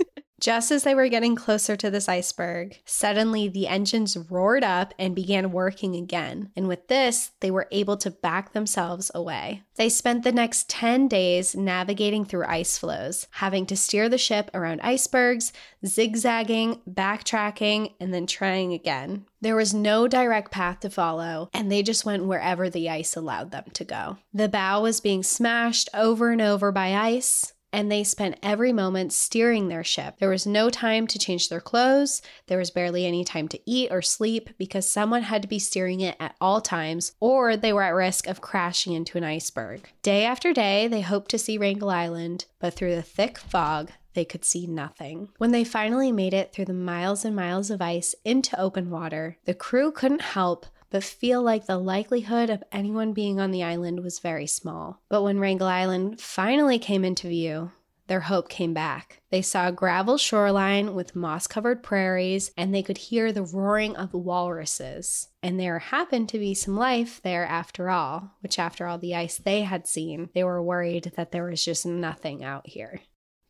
[0.38, 5.14] Just as they were getting closer to this iceberg, suddenly the engines roared up and
[5.14, 6.50] began working again.
[6.54, 9.62] And with this, they were able to back themselves away.
[9.76, 14.50] They spent the next 10 days navigating through ice floes, having to steer the ship
[14.52, 15.52] around icebergs,
[15.84, 19.24] zigzagging, backtracking, and then trying again.
[19.40, 23.52] There was no direct path to follow, and they just went wherever the ice allowed
[23.52, 24.18] them to go.
[24.34, 29.12] The bow was being smashed over and over by ice and they spent every moment
[29.12, 30.14] steering their ship.
[30.18, 33.92] There was no time to change their clothes, there was barely any time to eat
[33.92, 37.82] or sleep because someone had to be steering it at all times, or they were
[37.82, 39.90] at risk of crashing into an iceberg.
[40.00, 44.24] Day after day, they hoped to see Wrangel Island, but through the thick fog, they
[44.24, 45.28] could see nothing.
[45.36, 49.36] When they finally made it through the miles and miles of ice into open water,
[49.44, 54.00] the crew couldn't help but feel like the likelihood of anyone being on the island
[54.02, 55.02] was very small.
[55.08, 57.72] But when Wrangel Island finally came into view,
[58.06, 59.20] their hope came back.
[59.30, 63.96] They saw a gravel shoreline with moss covered prairies, and they could hear the roaring
[63.96, 65.28] of walruses.
[65.42, 69.38] And there happened to be some life there after all, which, after all the ice
[69.38, 73.00] they had seen, they were worried that there was just nothing out here.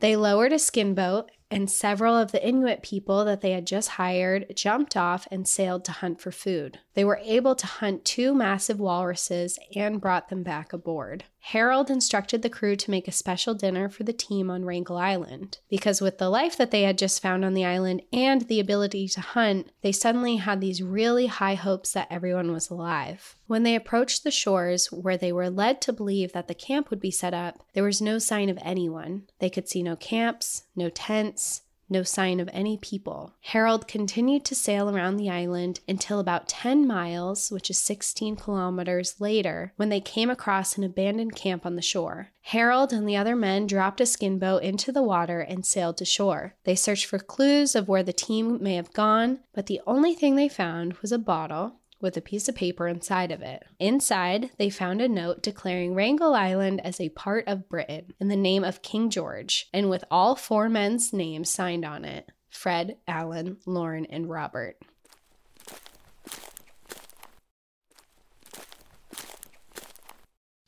[0.01, 3.91] They lowered a skin boat, and several of the Inuit people that they had just
[3.91, 6.79] hired jumped off and sailed to hunt for food.
[6.95, 11.25] They were able to hunt two massive walruses and brought them back aboard.
[11.51, 15.59] Harold instructed the crew to make a special dinner for the team on Wrangel Island,
[15.69, 19.07] because with the life that they had just found on the island and the ability
[19.07, 23.37] to hunt, they suddenly had these really high hopes that everyone was alive.
[23.47, 27.01] When they approached the shores where they were led to believe that the camp would
[27.01, 29.29] be set up, there was no sign of anyone.
[29.39, 33.35] They could see no camps, no tents, no sign of any people.
[33.41, 39.21] Harold continued to sail around the island until about 10 miles, which is 16 kilometers
[39.21, 42.29] later, when they came across an abandoned camp on the shore.
[42.43, 46.05] Harold and the other men dropped a skin boat into the water and sailed to
[46.05, 46.55] shore.
[46.65, 50.37] They searched for clues of where the team may have gone, but the only thing
[50.37, 53.63] they found was a bottle, with a piece of paper inside of it.
[53.79, 58.37] Inside, they found a note declaring Wrangel Island as a part of Britain in the
[58.37, 63.59] name of King George, and with all four men's names signed on it Fred, Alan,
[63.67, 64.77] Lorne, and Robert.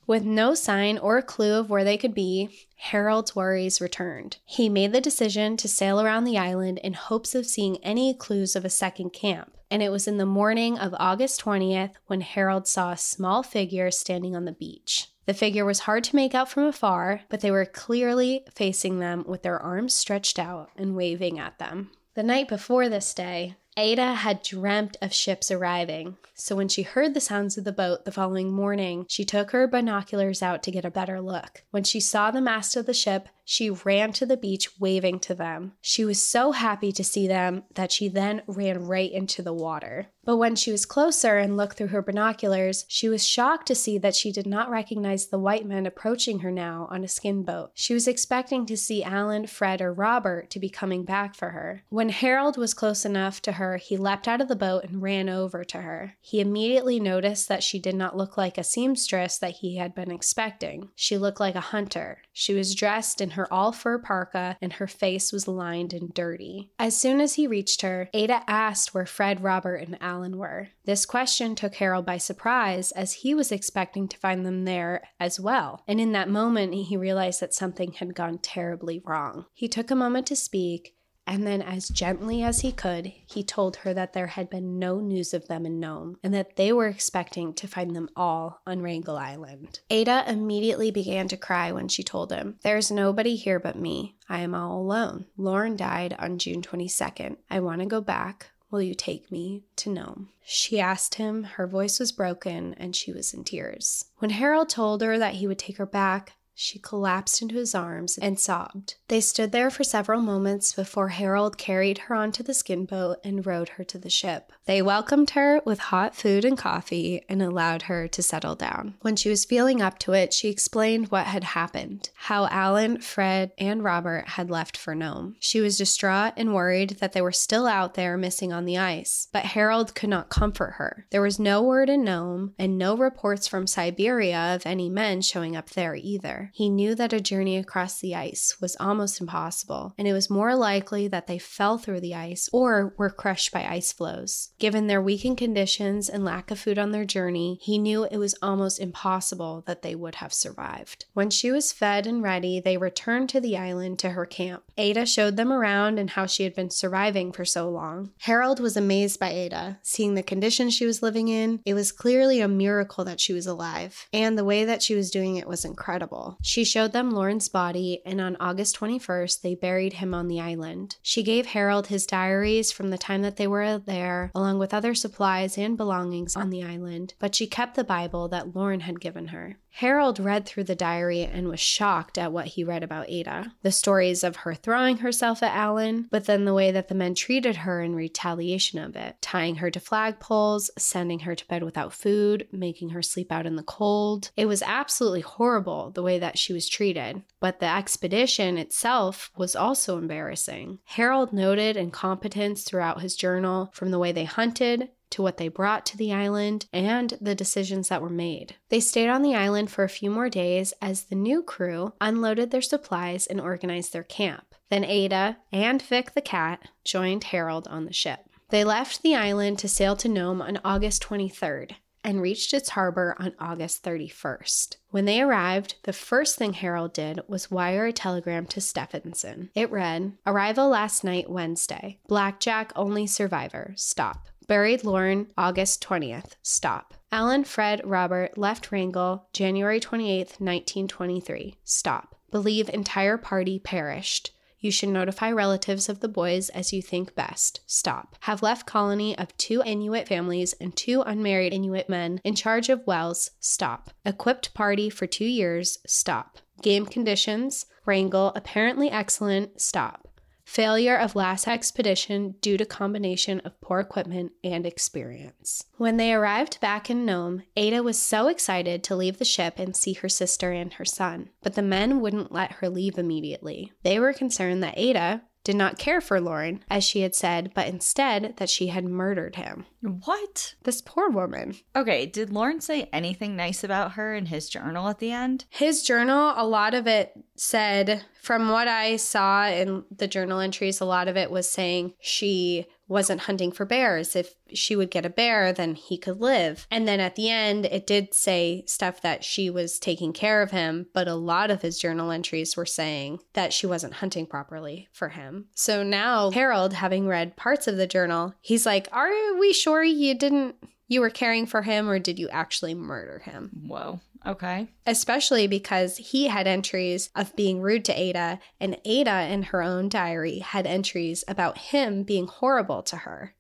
[0.09, 4.39] With no sign or clue of where they could be, Harold's worries returned.
[4.47, 8.57] He made the decision to sail around the island in hopes of seeing any clues
[8.57, 9.55] of a second camp.
[9.71, 13.91] And it was in the morning of August 20th when Harold saw a small figure
[13.91, 15.09] standing on the beach.
[15.27, 19.27] The figure was hard to make out from afar, but they were clearly facing them
[19.29, 21.91] with their arms stretched out and waving at them.
[22.15, 27.15] The night before this day, Ada had dreamt of ships arriving, so when she heard
[27.15, 30.85] the sounds of the boat the following morning, she took her binoculars out to get
[30.85, 31.63] a better look.
[31.71, 35.35] When she saw the mast of the ship, she ran to the beach waving to
[35.35, 35.73] them.
[35.81, 40.09] She was so happy to see them that she then ran right into the water.
[40.23, 43.97] But when she was closer and looked through her binoculars, she was shocked to see
[43.97, 47.71] that she did not recognize the white men approaching her now on a skin boat.
[47.73, 51.85] She was expecting to see Alan, Fred, or Robert to be coming back for her.
[51.89, 55.31] When Harold was close enough to her, he leapt out of the boat and ran
[55.31, 56.13] over to her.
[56.21, 60.11] He immediately noticed that she did not look like a seamstress that he had been
[60.11, 60.91] expecting.
[60.95, 62.19] She looked like a hunter.
[62.35, 66.71] She was dressed in her all fur parka and her face was lined and dirty.
[66.79, 70.69] As soon as he reached her, Ada asked where Fred, Robert, and Alan were.
[70.85, 75.41] This question took Harold by surprise as he was expecting to find them there as
[75.41, 75.83] well.
[75.87, 79.47] And in that moment, he realized that something had gone terribly wrong.
[79.55, 80.95] He took a moment to speak
[81.29, 84.99] and then, as gently as he could, he told her that there had been no
[84.99, 88.81] news of them in Nome and that they were expecting to find them all on
[88.81, 89.81] Wrangel Island.
[89.91, 94.17] Ada immediately began to cry when she told him, There's nobody here but me.
[94.29, 95.27] I am all alone.
[95.37, 97.37] Lorne died on June 22nd.
[97.51, 100.29] I want to go back will you take me to Nome?
[100.45, 101.45] She asked him.
[101.45, 104.05] Her voice was broken and she was in tears.
[104.19, 108.19] When Harold told her that he would take her back, she collapsed into his arms
[108.19, 108.97] and sobbed.
[109.07, 113.47] They stood there for several moments before Harold carried her onto the skin boat and
[113.47, 114.53] rowed her to the ship.
[114.67, 118.95] They welcomed her with hot food and coffee and allowed her to settle down.
[119.03, 123.53] When she was feeling up to it, she explained what had happened how Alan, Fred,
[123.57, 125.37] and Robert had left for Nome.
[125.39, 129.29] She was distraught and worried that they were still out there missing on the ice,
[129.33, 131.07] but Harold could not comfort her.
[131.11, 135.55] There was no word in Nome and no reports from Siberia of any men showing
[135.57, 136.48] up there either.
[136.53, 140.55] He knew that a journey across the ice was almost impossible, and it was more
[140.55, 144.51] likely that they fell through the ice or were crushed by ice floes.
[144.59, 148.35] Given their weakened conditions and lack of food on their journey, he knew it was
[148.43, 151.05] almost impossible that they would have survived.
[151.15, 154.65] When she was fed and ready, they returned to the island to her camp.
[154.77, 158.13] Ada showed them around and how she had been surviving for so long.
[158.21, 161.61] Harold was amazed by Ada, seeing the conditions she was living in.
[161.65, 165.11] It was clearly a miracle that she was alive, and the way that she was
[165.11, 166.38] doing it was incredible.
[166.43, 170.97] She showed them Lorne's body, and on August 21st, they buried him on the island.
[171.03, 174.95] She gave Harold his diaries from the time that they were there, along with other
[174.95, 179.29] supplies and belongings on the island, but she kept the Bible that Lorne had given
[179.29, 179.59] her.
[179.79, 183.53] Harold read through the diary and was shocked at what he read about Ada.
[183.63, 187.15] The stories of her throwing herself at Alan, but then the way that the men
[187.15, 191.93] treated her in retaliation of it, tying her to flagpoles, sending her to bed without
[191.93, 194.33] food, making her sleep out in the cold.
[194.37, 199.55] It was absolutely horrible the way that she was treated, but the expedition itself was
[199.55, 200.81] also embarrassing.
[200.87, 205.87] Harold noted incompetence throughout his journal from the way they hunted to what they brought
[205.87, 208.57] to the island and the decisions that were made.
[208.69, 212.51] They stayed on the island for a few more days as the new crew unloaded
[212.51, 214.55] their supplies and organized their camp.
[214.71, 218.21] Then Ada and Vic the cat joined Harold on the ship.
[218.51, 221.73] They left the island to sail to Nome on August 23rd
[222.05, 224.77] and reached its harbor on August 31st.
[224.91, 229.51] When they arrived, the first thing Harold did was wire a telegram to Stefansson.
[229.55, 231.99] It read Arrival last night, Wednesday.
[232.09, 233.75] Blackjack only survivor.
[233.77, 234.29] Stop.
[234.49, 236.33] Buried Lorne August 20th.
[236.43, 236.95] Stop.
[237.13, 241.57] Alan Fred Robert left Wrangel January 28th, 1923.
[241.65, 242.17] Stop.
[242.31, 244.31] Believe entire party perished.
[244.59, 247.61] You should notify relatives of the boys as you think best.
[247.67, 248.17] Stop.
[248.21, 252.87] Have left colony of two Inuit families and two unmarried Inuit men in charge of
[252.87, 253.33] wells.
[253.41, 253.91] Stop.
[254.07, 255.77] Equipped party for two years.
[255.87, 256.39] Stop.
[256.63, 257.67] Game conditions.
[257.85, 259.61] Wrangel apparently excellent.
[259.61, 260.08] Stop.
[260.49, 265.67] Failure of last expedition due to combination of poor equipment and experience.
[265.77, 269.77] When they arrived back in Nome, Ada was so excited to leave the ship and
[269.77, 273.75] see her sister and her son, but the men wouldn't let her leave immediately.
[273.83, 277.67] They were concerned that Ada, did not care for Lorne, as she had said, but
[277.67, 279.65] instead that she had murdered him.
[279.81, 280.55] What?
[280.65, 281.57] This poor woman.
[281.75, 285.47] Okay, did Lorne say anything nice about her in his journal at the end?
[285.49, 290.81] His journal, a lot of it said, from what I saw in the journal entries,
[290.81, 294.17] a lot of it was saying she wasn't hunting for bears.
[294.17, 296.67] If she would get a bear, then he could live.
[296.71, 300.51] And then at the end, it did say stuff that she was taking care of
[300.51, 304.89] him, but a lot of his journal entries were saying that she wasn't hunting properly
[304.93, 305.47] for him.
[305.55, 310.15] So now, Harold, having read parts of the journal, he's like, Are we sure you
[310.15, 310.57] didn't?
[310.89, 313.51] You were caring for him, or did you actually murder him?
[313.67, 314.01] Whoa.
[314.27, 314.69] Okay.
[314.87, 319.89] Especially because he had entries of being rude to Ada, and Ada in her own
[319.89, 323.35] diary had entries about him being horrible to her.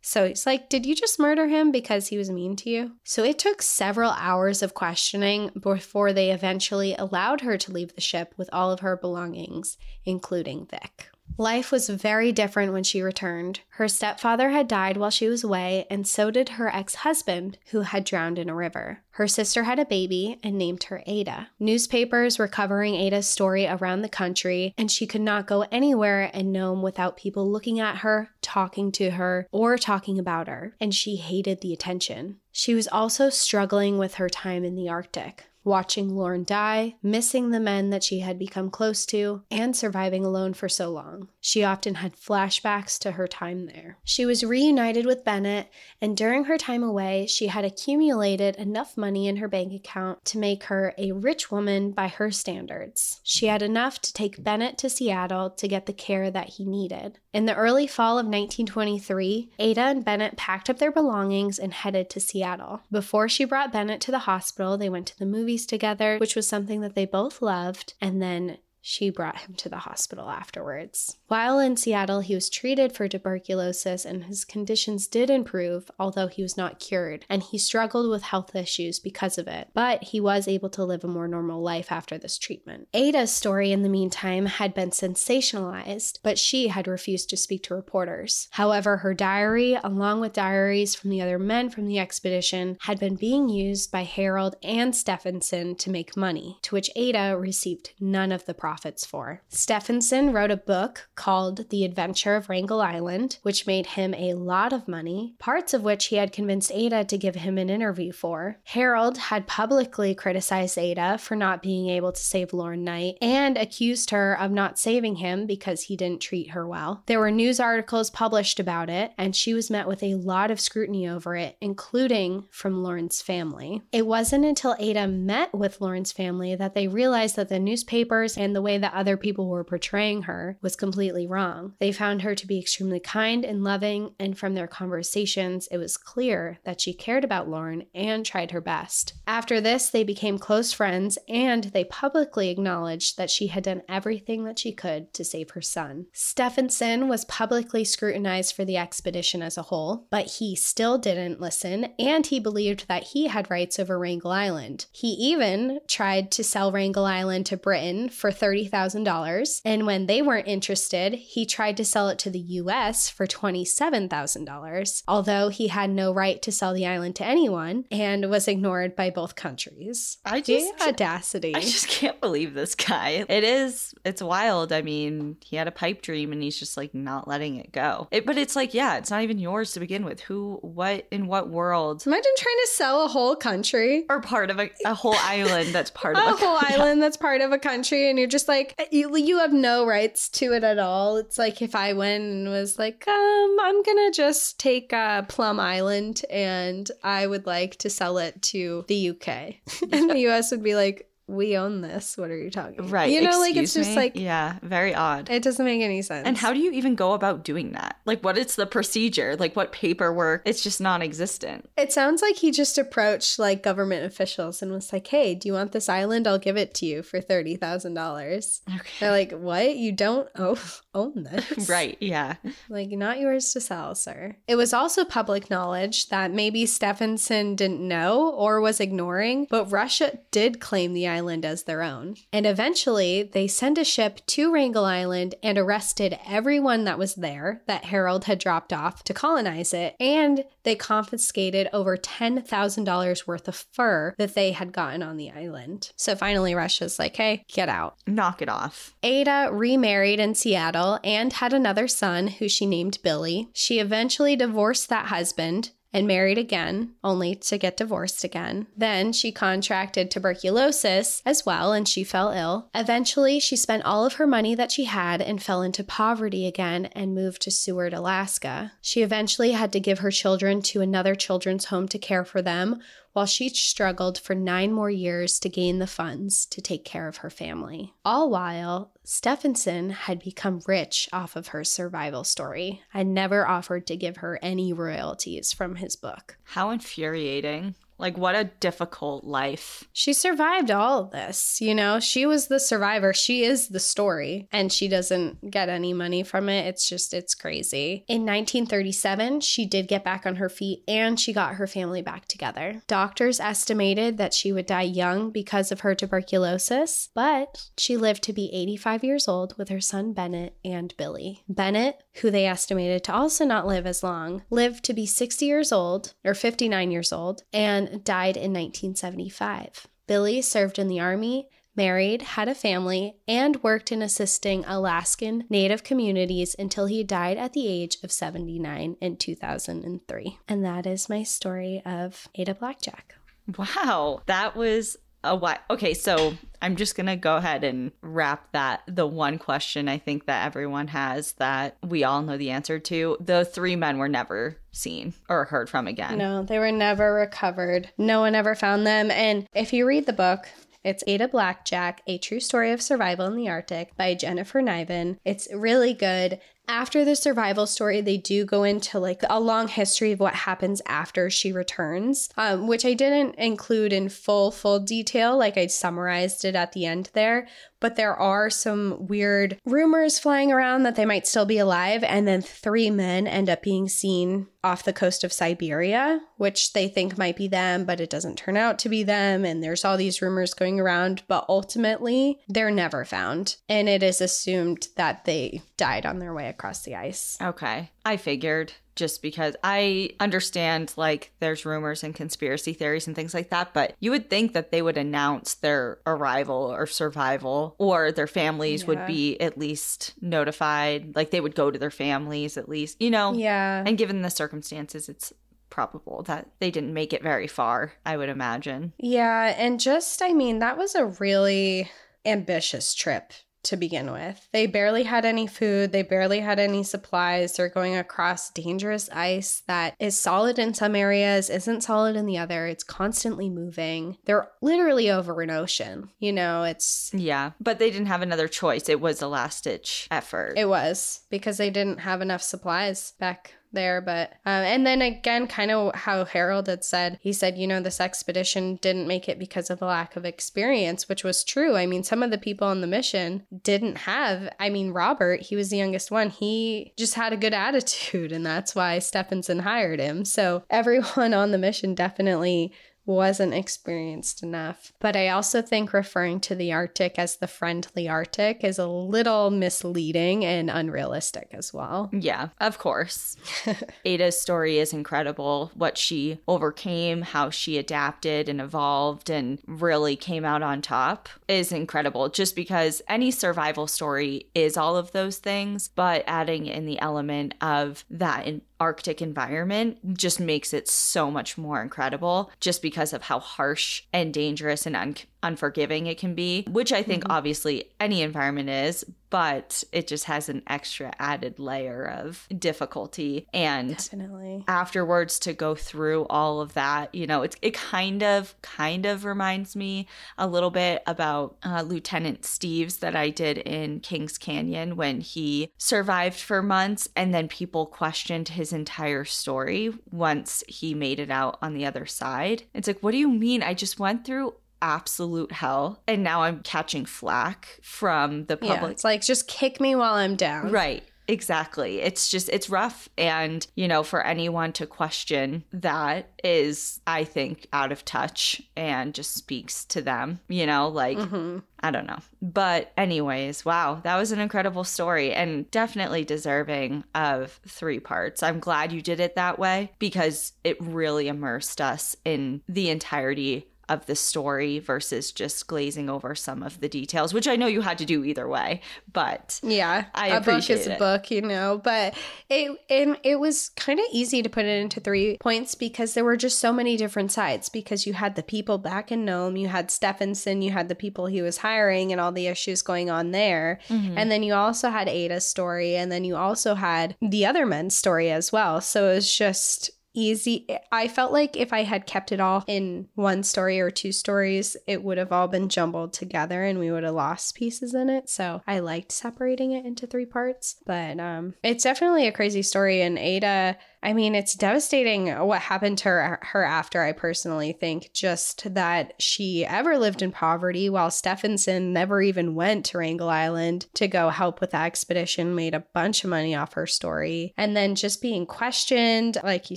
[0.00, 2.92] So it's like, did you just murder him because he was mean to you?
[3.04, 8.00] So it took several hours of questioning before they eventually allowed her to leave the
[8.00, 11.10] ship with all of her belongings, including Vic.
[11.36, 13.60] Life was very different when she returned.
[13.70, 17.82] Her stepfather had died while she was away, and so did her ex husband, who
[17.82, 19.02] had drowned in a river.
[19.10, 21.50] Her sister had a baby and named her Ada.
[21.58, 26.52] Newspapers were covering Ada's story around the country, and she could not go anywhere in
[26.52, 31.16] Nome without people looking at her, talking to her, or talking about her, and she
[31.16, 32.38] hated the attention.
[32.52, 37.60] She was also struggling with her time in the Arctic watching Lorne die, missing the
[37.60, 41.28] men that she had become close to, and surviving alone for so long.
[41.40, 43.98] She often had flashbacks to her time there.
[44.02, 45.68] She was reunited with Bennett,
[46.00, 50.38] and during her time away, she had accumulated enough money in her bank account to
[50.38, 53.20] make her a rich woman by her standards.
[53.22, 57.18] She had enough to take Bennett to Seattle to get the care that he needed.
[57.32, 62.08] In the early fall of 1923, Ada and Bennett packed up their belongings and headed
[62.10, 62.80] to Seattle.
[62.90, 66.46] Before she brought Bennett to the hospital, they went to the movies together, which was
[66.46, 71.18] something that they both loved, and then she brought him to the hospital afterwards.
[71.26, 76.42] While in Seattle, he was treated for tuberculosis and his conditions did improve, although he
[76.42, 79.68] was not cured, and he struggled with health issues because of it.
[79.74, 82.88] But he was able to live a more normal life after this treatment.
[82.94, 87.74] Ada's story, in the meantime, had been sensationalized, but she had refused to speak to
[87.74, 88.48] reporters.
[88.52, 93.16] However, her diary, along with diaries from the other men from the expedition, had been
[93.16, 98.46] being used by Harold and Stefansson to make money, to which Ada received none of
[98.46, 99.42] the profits for.
[99.48, 104.72] Stefansson wrote a book called The Adventure of Wrangel Island, which made him a lot
[104.72, 108.58] of money, parts of which he had convinced Ada to give him an interview for.
[108.62, 114.10] Harold had publicly criticized Ada for not being able to save Lorne Knight and accused
[114.10, 117.02] her of not saving him because he didn't treat her well.
[117.06, 120.60] There were news articles published about it, and she was met with a lot of
[120.60, 123.82] scrutiny over it, including from Lorne's family.
[123.90, 128.54] It wasn't until Ada met with Lorne's family that they realized that the newspapers and
[128.54, 131.74] the way that other people were portraying her was completely wrong.
[131.78, 135.96] They found her to be extremely kind and loving, and from their conversations, it was
[135.96, 139.14] clear that she cared about Lorne and tried her best.
[139.26, 144.44] After this, they became close friends and they publicly acknowledged that she had done everything
[144.44, 146.06] that she could to save her son.
[146.12, 151.92] Stefansson was publicly scrutinized for the expedition as a whole, but he still didn't listen
[151.98, 154.86] and he believed that he had rights over Wrangel Island.
[154.92, 160.48] He even tried to sell Wrangel Island to Britain for $30,000, and when they weren't
[160.48, 166.12] interested, he tried to sell it to the US for $27,000, although he had no
[166.12, 170.18] right to sell the island to anyone and was ignored by both countries.
[170.24, 171.54] I just The audacity.
[171.54, 173.24] I just can't believe this guy.
[173.28, 174.72] It is it's wild.
[174.72, 178.08] I mean, he had a pipe dream and he's just like not letting it go.
[178.10, 180.20] It, but it's like, yeah, it's not even yours to begin with.
[180.20, 184.04] Who what in what world Imagine trying to sell a whole country.
[184.08, 186.76] or part of a, a whole island that's part A of a whole yeah.
[186.76, 190.28] island that's part of a country, and you're just like, you, you have no rights
[190.30, 191.16] to it at all.
[191.16, 195.58] It's like if I went and was like, um, I'm gonna just take uh, Plum
[195.58, 199.28] Island and I would like to sell it to the UK.
[199.92, 202.16] and the US would be like, we own this.
[202.16, 202.90] What are you talking about?
[202.90, 203.10] Right.
[203.12, 203.96] You know, like it's just me?
[203.96, 205.28] like, Yeah, very odd.
[205.30, 206.26] it doesn't make any sense.
[206.26, 207.98] And how do you even go about doing that?
[208.06, 209.36] Like, what is the procedure?
[209.36, 210.42] Like, what paperwork?
[210.46, 211.68] It's just non existent.
[211.76, 215.52] It sounds like he just approached like government officials and was like, "Hey, do you
[215.52, 216.26] want this island?
[216.26, 218.88] I'll give it to you for thirty thousand dollars." Okay.
[219.00, 219.76] They're like, "What?
[219.76, 220.58] You don't o-
[220.94, 221.98] own this, Right.
[222.00, 222.36] Yeah.
[222.70, 227.86] Like, not yours to sell, sir." It was also public knowledge that maybe Stefansson didn't
[227.86, 232.16] know or was ignoring, but Russia did claim the island as their own.
[232.32, 237.62] And eventually, they sent a ship to Wrangel Island and arrested everyone that was there
[237.66, 243.66] that Harold had dropped off to colonize it, and they confiscated over $10,000 worth of
[243.72, 245.90] fur that they had gotten on the island.
[245.96, 247.96] So finally, Russia's like, hey, get out.
[248.06, 248.94] Knock it off.
[249.02, 253.48] Ada remarried in Seattle and had another son who she named Billy.
[253.54, 258.66] She eventually divorced that husband and married again, only to get divorced again.
[258.76, 262.68] Then she contracted tuberculosis as well and she fell ill.
[262.74, 266.86] Eventually, she spent all of her money that she had and fell into poverty again
[266.86, 268.72] and moved to Seward, Alaska.
[268.80, 272.80] She eventually had to give her children to another children's home to care for them
[273.12, 277.18] while she struggled for nine more years to gain the funds to take care of
[277.18, 277.94] her family.
[278.04, 283.96] All while, Stefansson had become rich off of her survival story and never offered to
[283.96, 286.36] give her any royalties from his book.
[286.44, 287.74] How infuriating.
[287.98, 289.84] Like, what a difficult life.
[289.92, 291.60] She survived all of this.
[291.60, 293.12] You know, she was the survivor.
[293.12, 296.66] She is the story, and she doesn't get any money from it.
[296.66, 298.04] It's just, it's crazy.
[298.08, 302.26] In 1937, she did get back on her feet and she got her family back
[302.26, 302.82] together.
[302.86, 308.32] Doctors estimated that she would die young because of her tuberculosis, but she lived to
[308.32, 311.42] be 85 years old with her son Bennett and Billy.
[311.48, 315.72] Bennett, who they estimated to also not live as long, lived to be 60 years
[315.72, 319.86] old or 59 years old and died in 1975.
[320.06, 325.84] Billy served in the Army, married, had a family, and worked in assisting Alaskan Native
[325.84, 330.38] communities until he died at the age of 79 in 2003.
[330.48, 333.14] And that is my story of Ada Blackjack.
[333.56, 334.22] Wow.
[334.26, 334.96] That was
[335.28, 335.60] a what?
[335.70, 338.82] Okay, so I'm just going to go ahead and wrap that.
[338.86, 343.16] The one question I think that everyone has that we all know the answer to
[343.20, 346.18] the three men were never seen or heard from again.
[346.18, 347.90] No, they were never recovered.
[347.98, 349.10] No one ever found them.
[349.10, 350.48] And if you read the book,
[350.84, 355.18] it's Ada Blackjack, A True Story of Survival in the Arctic by Jennifer Niven.
[355.24, 356.40] It's really good.
[356.70, 360.82] After the survival story, they do go into like a long history of what happens
[360.86, 365.36] after she returns, um, which I didn't include in full, full detail.
[365.36, 367.48] Like I summarized it at the end there.
[367.80, 372.02] but there are some weird rumors flying around that they might still be alive.
[372.02, 376.88] And then three men end up being seen off the coast of Siberia, which they
[376.88, 379.44] think might be them, but it doesn't turn out to be them.
[379.44, 383.56] And there's all these rumors going around, but ultimately they're never found.
[383.68, 387.38] And it is assumed that they died on their way across the ice.
[387.40, 387.90] Okay.
[388.04, 393.50] I figured just because I understand like there's rumors and conspiracy theories and things like
[393.50, 398.26] that, but you would think that they would announce their arrival or survival or their
[398.26, 398.88] families Yeah.
[398.88, 403.10] would be at least notified, like they would go to their families at least, you
[403.10, 403.34] know?
[403.34, 403.84] Yeah.
[403.86, 405.32] And given the circumstances, it's
[405.70, 408.94] probable that they didn't make it very far, I would imagine.
[408.98, 411.88] Yeah, and just, I mean, that was a really
[412.26, 413.32] ambitious trip
[413.68, 414.48] to begin with.
[414.52, 417.56] They barely had any food, they barely had any supplies.
[417.56, 422.38] They're going across dangerous ice that is solid in some areas, isn't solid in the
[422.38, 422.66] other.
[422.66, 424.16] It's constantly moving.
[424.24, 426.10] They're literally over an ocean.
[426.18, 428.88] You know, it's Yeah, but they didn't have another choice.
[428.88, 430.54] It was a last ditch effort.
[430.56, 435.46] it was because they didn't have enough supplies back there but um, and then again
[435.46, 439.38] kind of how harold had said he said you know this expedition didn't make it
[439.38, 441.76] because of a lack of experience which was true.
[441.76, 445.56] I mean some of the people on the mission didn't have i mean robert he
[445.56, 450.00] was the youngest one he just had a good attitude and that's why Stefansson hired
[450.00, 450.24] him.
[450.24, 452.72] So everyone on the mission definitely
[453.08, 454.92] wasn't experienced enough.
[455.00, 459.50] But I also think referring to the Arctic as the friendly Arctic is a little
[459.50, 462.10] misleading and unrealistic as well.
[462.12, 463.36] Yeah, of course.
[464.04, 465.72] Ada's story is incredible.
[465.74, 471.72] What she overcame, how she adapted and evolved and really came out on top is
[471.72, 472.28] incredible.
[472.28, 477.54] Just because any survival story is all of those things, but adding in the element
[477.62, 483.22] of that in Arctic environment just makes it so much more incredible just because of
[483.22, 488.22] how harsh and dangerous and un- unforgiving it can be, which I think obviously any
[488.22, 493.46] environment is, but it just has an extra added layer of difficulty.
[493.52, 494.64] And Definitely.
[494.66, 499.24] afterwards to go through all of that you know it's it kind of kind of
[499.24, 504.96] reminds me a little bit about uh, lieutenant Steeves that i did in kings canyon
[504.96, 511.18] when he survived for months and then people questioned his entire story once he made
[511.18, 512.62] it out on the other side.
[512.74, 513.62] It's like what do you mean?
[513.62, 518.92] I just went through absolute hell and now i'm catching flack from the Yeah, public
[518.92, 520.70] it's like just kick me while I'm down.
[520.70, 521.04] Right.
[521.30, 522.00] Exactly.
[522.00, 523.06] It's just, it's rough.
[523.18, 529.12] And, you know, for anyone to question that is, I think, out of touch and
[529.12, 532.18] just speaks to them, you know, like, hmm I don't know.
[532.40, 538.42] But, anyways, wow, that was an incredible story and definitely deserving of three parts.
[538.42, 543.68] I'm glad you did it that way because it really immersed us in the entirety
[543.88, 547.80] of the story versus just glazing over some of the details, which I know you
[547.80, 548.80] had to do either way.
[549.12, 550.98] But Yeah, I a book appreciate is a it.
[550.98, 551.80] book, you know.
[551.82, 552.14] But
[552.50, 556.24] it and it was kind of easy to put it into three points because there
[556.24, 557.68] were just so many different sides.
[557.68, 561.26] Because you had the people back in Nome, you had Stefansson, you had the people
[561.26, 564.18] he was hiring, and all the issues going on there, Mm-hmm.
[564.18, 567.96] and then you also had Ada's story, and then you also had the other men's
[567.96, 568.80] story as well.
[568.80, 570.66] So it was just easy.
[570.90, 574.76] I felt like if I had kept it all in one story or two stories,
[574.86, 578.28] it would have all been jumbled together and we would have lost pieces in it.
[578.28, 580.76] So I liked separating it into three parts.
[580.84, 585.98] But um it's definitely a crazy story and Ada I mean, it's devastating what happened
[585.98, 588.10] to her, her after, I personally think.
[588.12, 593.86] Just that she ever lived in poverty while Stefansson never even went to Wrangel Island
[593.94, 597.54] to go help with the expedition, made a bunch of money off her story.
[597.56, 599.76] And then just being questioned, like you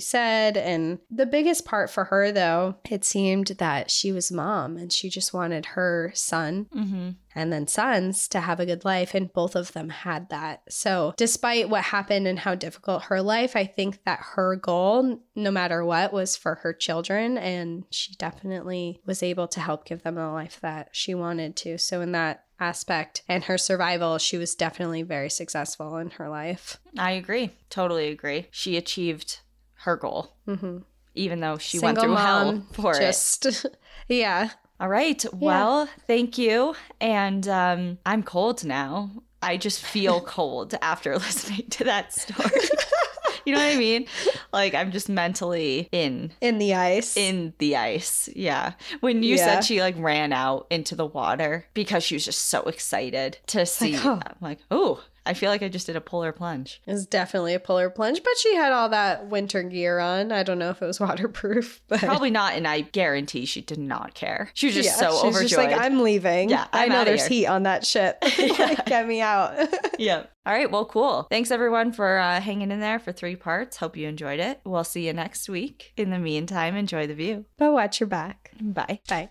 [0.00, 0.56] said.
[0.56, 5.08] And the biggest part for her, though, it seemed that she was mom and she
[5.08, 7.10] just wanted her son Mm-hmm.
[7.34, 11.14] And then sons to have a good life and both of them had that so
[11.16, 15.84] despite what happened and how difficult her life i think that her goal no matter
[15.84, 20.26] what was for her children and she definitely was able to help give them the
[20.28, 25.02] life that she wanted to so in that aspect and her survival she was definitely
[25.02, 27.50] very successful in her life I agree.
[27.70, 28.48] Totally agree.
[28.50, 29.40] She achieved
[29.84, 30.78] her goal, hmm
[31.14, 33.00] even though she went through hell for it.
[33.00, 33.46] just
[34.08, 34.50] yeah
[34.80, 35.24] All right.
[35.32, 36.74] Well, thank you.
[37.00, 39.10] And um, I'm cold now.
[39.40, 42.50] I just feel cold after listening to that story.
[43.46, 44.06] you know what I mean?
[44.52, 48.28] Like I'm just mentally in in the ice in the ice.
[48.34, 48.72] Yeah.
[49.00, 49.44] When you Yeah.
[49.44, 53.66] said she like ran out into the water because she was just so excited to
[53.66, 53.96] see.
[53.96, 54.20] like, oh.
[54.24, 56.80] I'm like, oh, I feel like I just did a polar plunge.
[56.86, 60.32] It was definitely a polar plunge, but she had all that winter gear on.
[60.32, 63.78] I don't know if it was waterproof, but Probably not, and I guarantee she did
[63.78, 64.50] not care.
[64.54, 65.48] She was just Yeah, so she's overjoyed.
[65.50, 66.50] just like, I'm leaving.
[66.50, 68.18] Yeah, I I'm know there's here." heat on that ship.
[68.38, 69.56] like, get me out.
[69.98, 70.24] yeah.
[70.44, 70.70] All right.
[70.70, 71.28] Well, cool.
[71.30, 73.76] Thanks everyone for uh, hanging in there for three parts.
[73.76, 74.60] Hope you enjoyed it.
[74.64, 75.92] We'll see you next week.
[75.96, 77.44] In the meantime, enjoy the view.
[77.58, 78.50] but watch your back.
[78.60, 78.98] Bye.
[79.08, 79.30] Bye.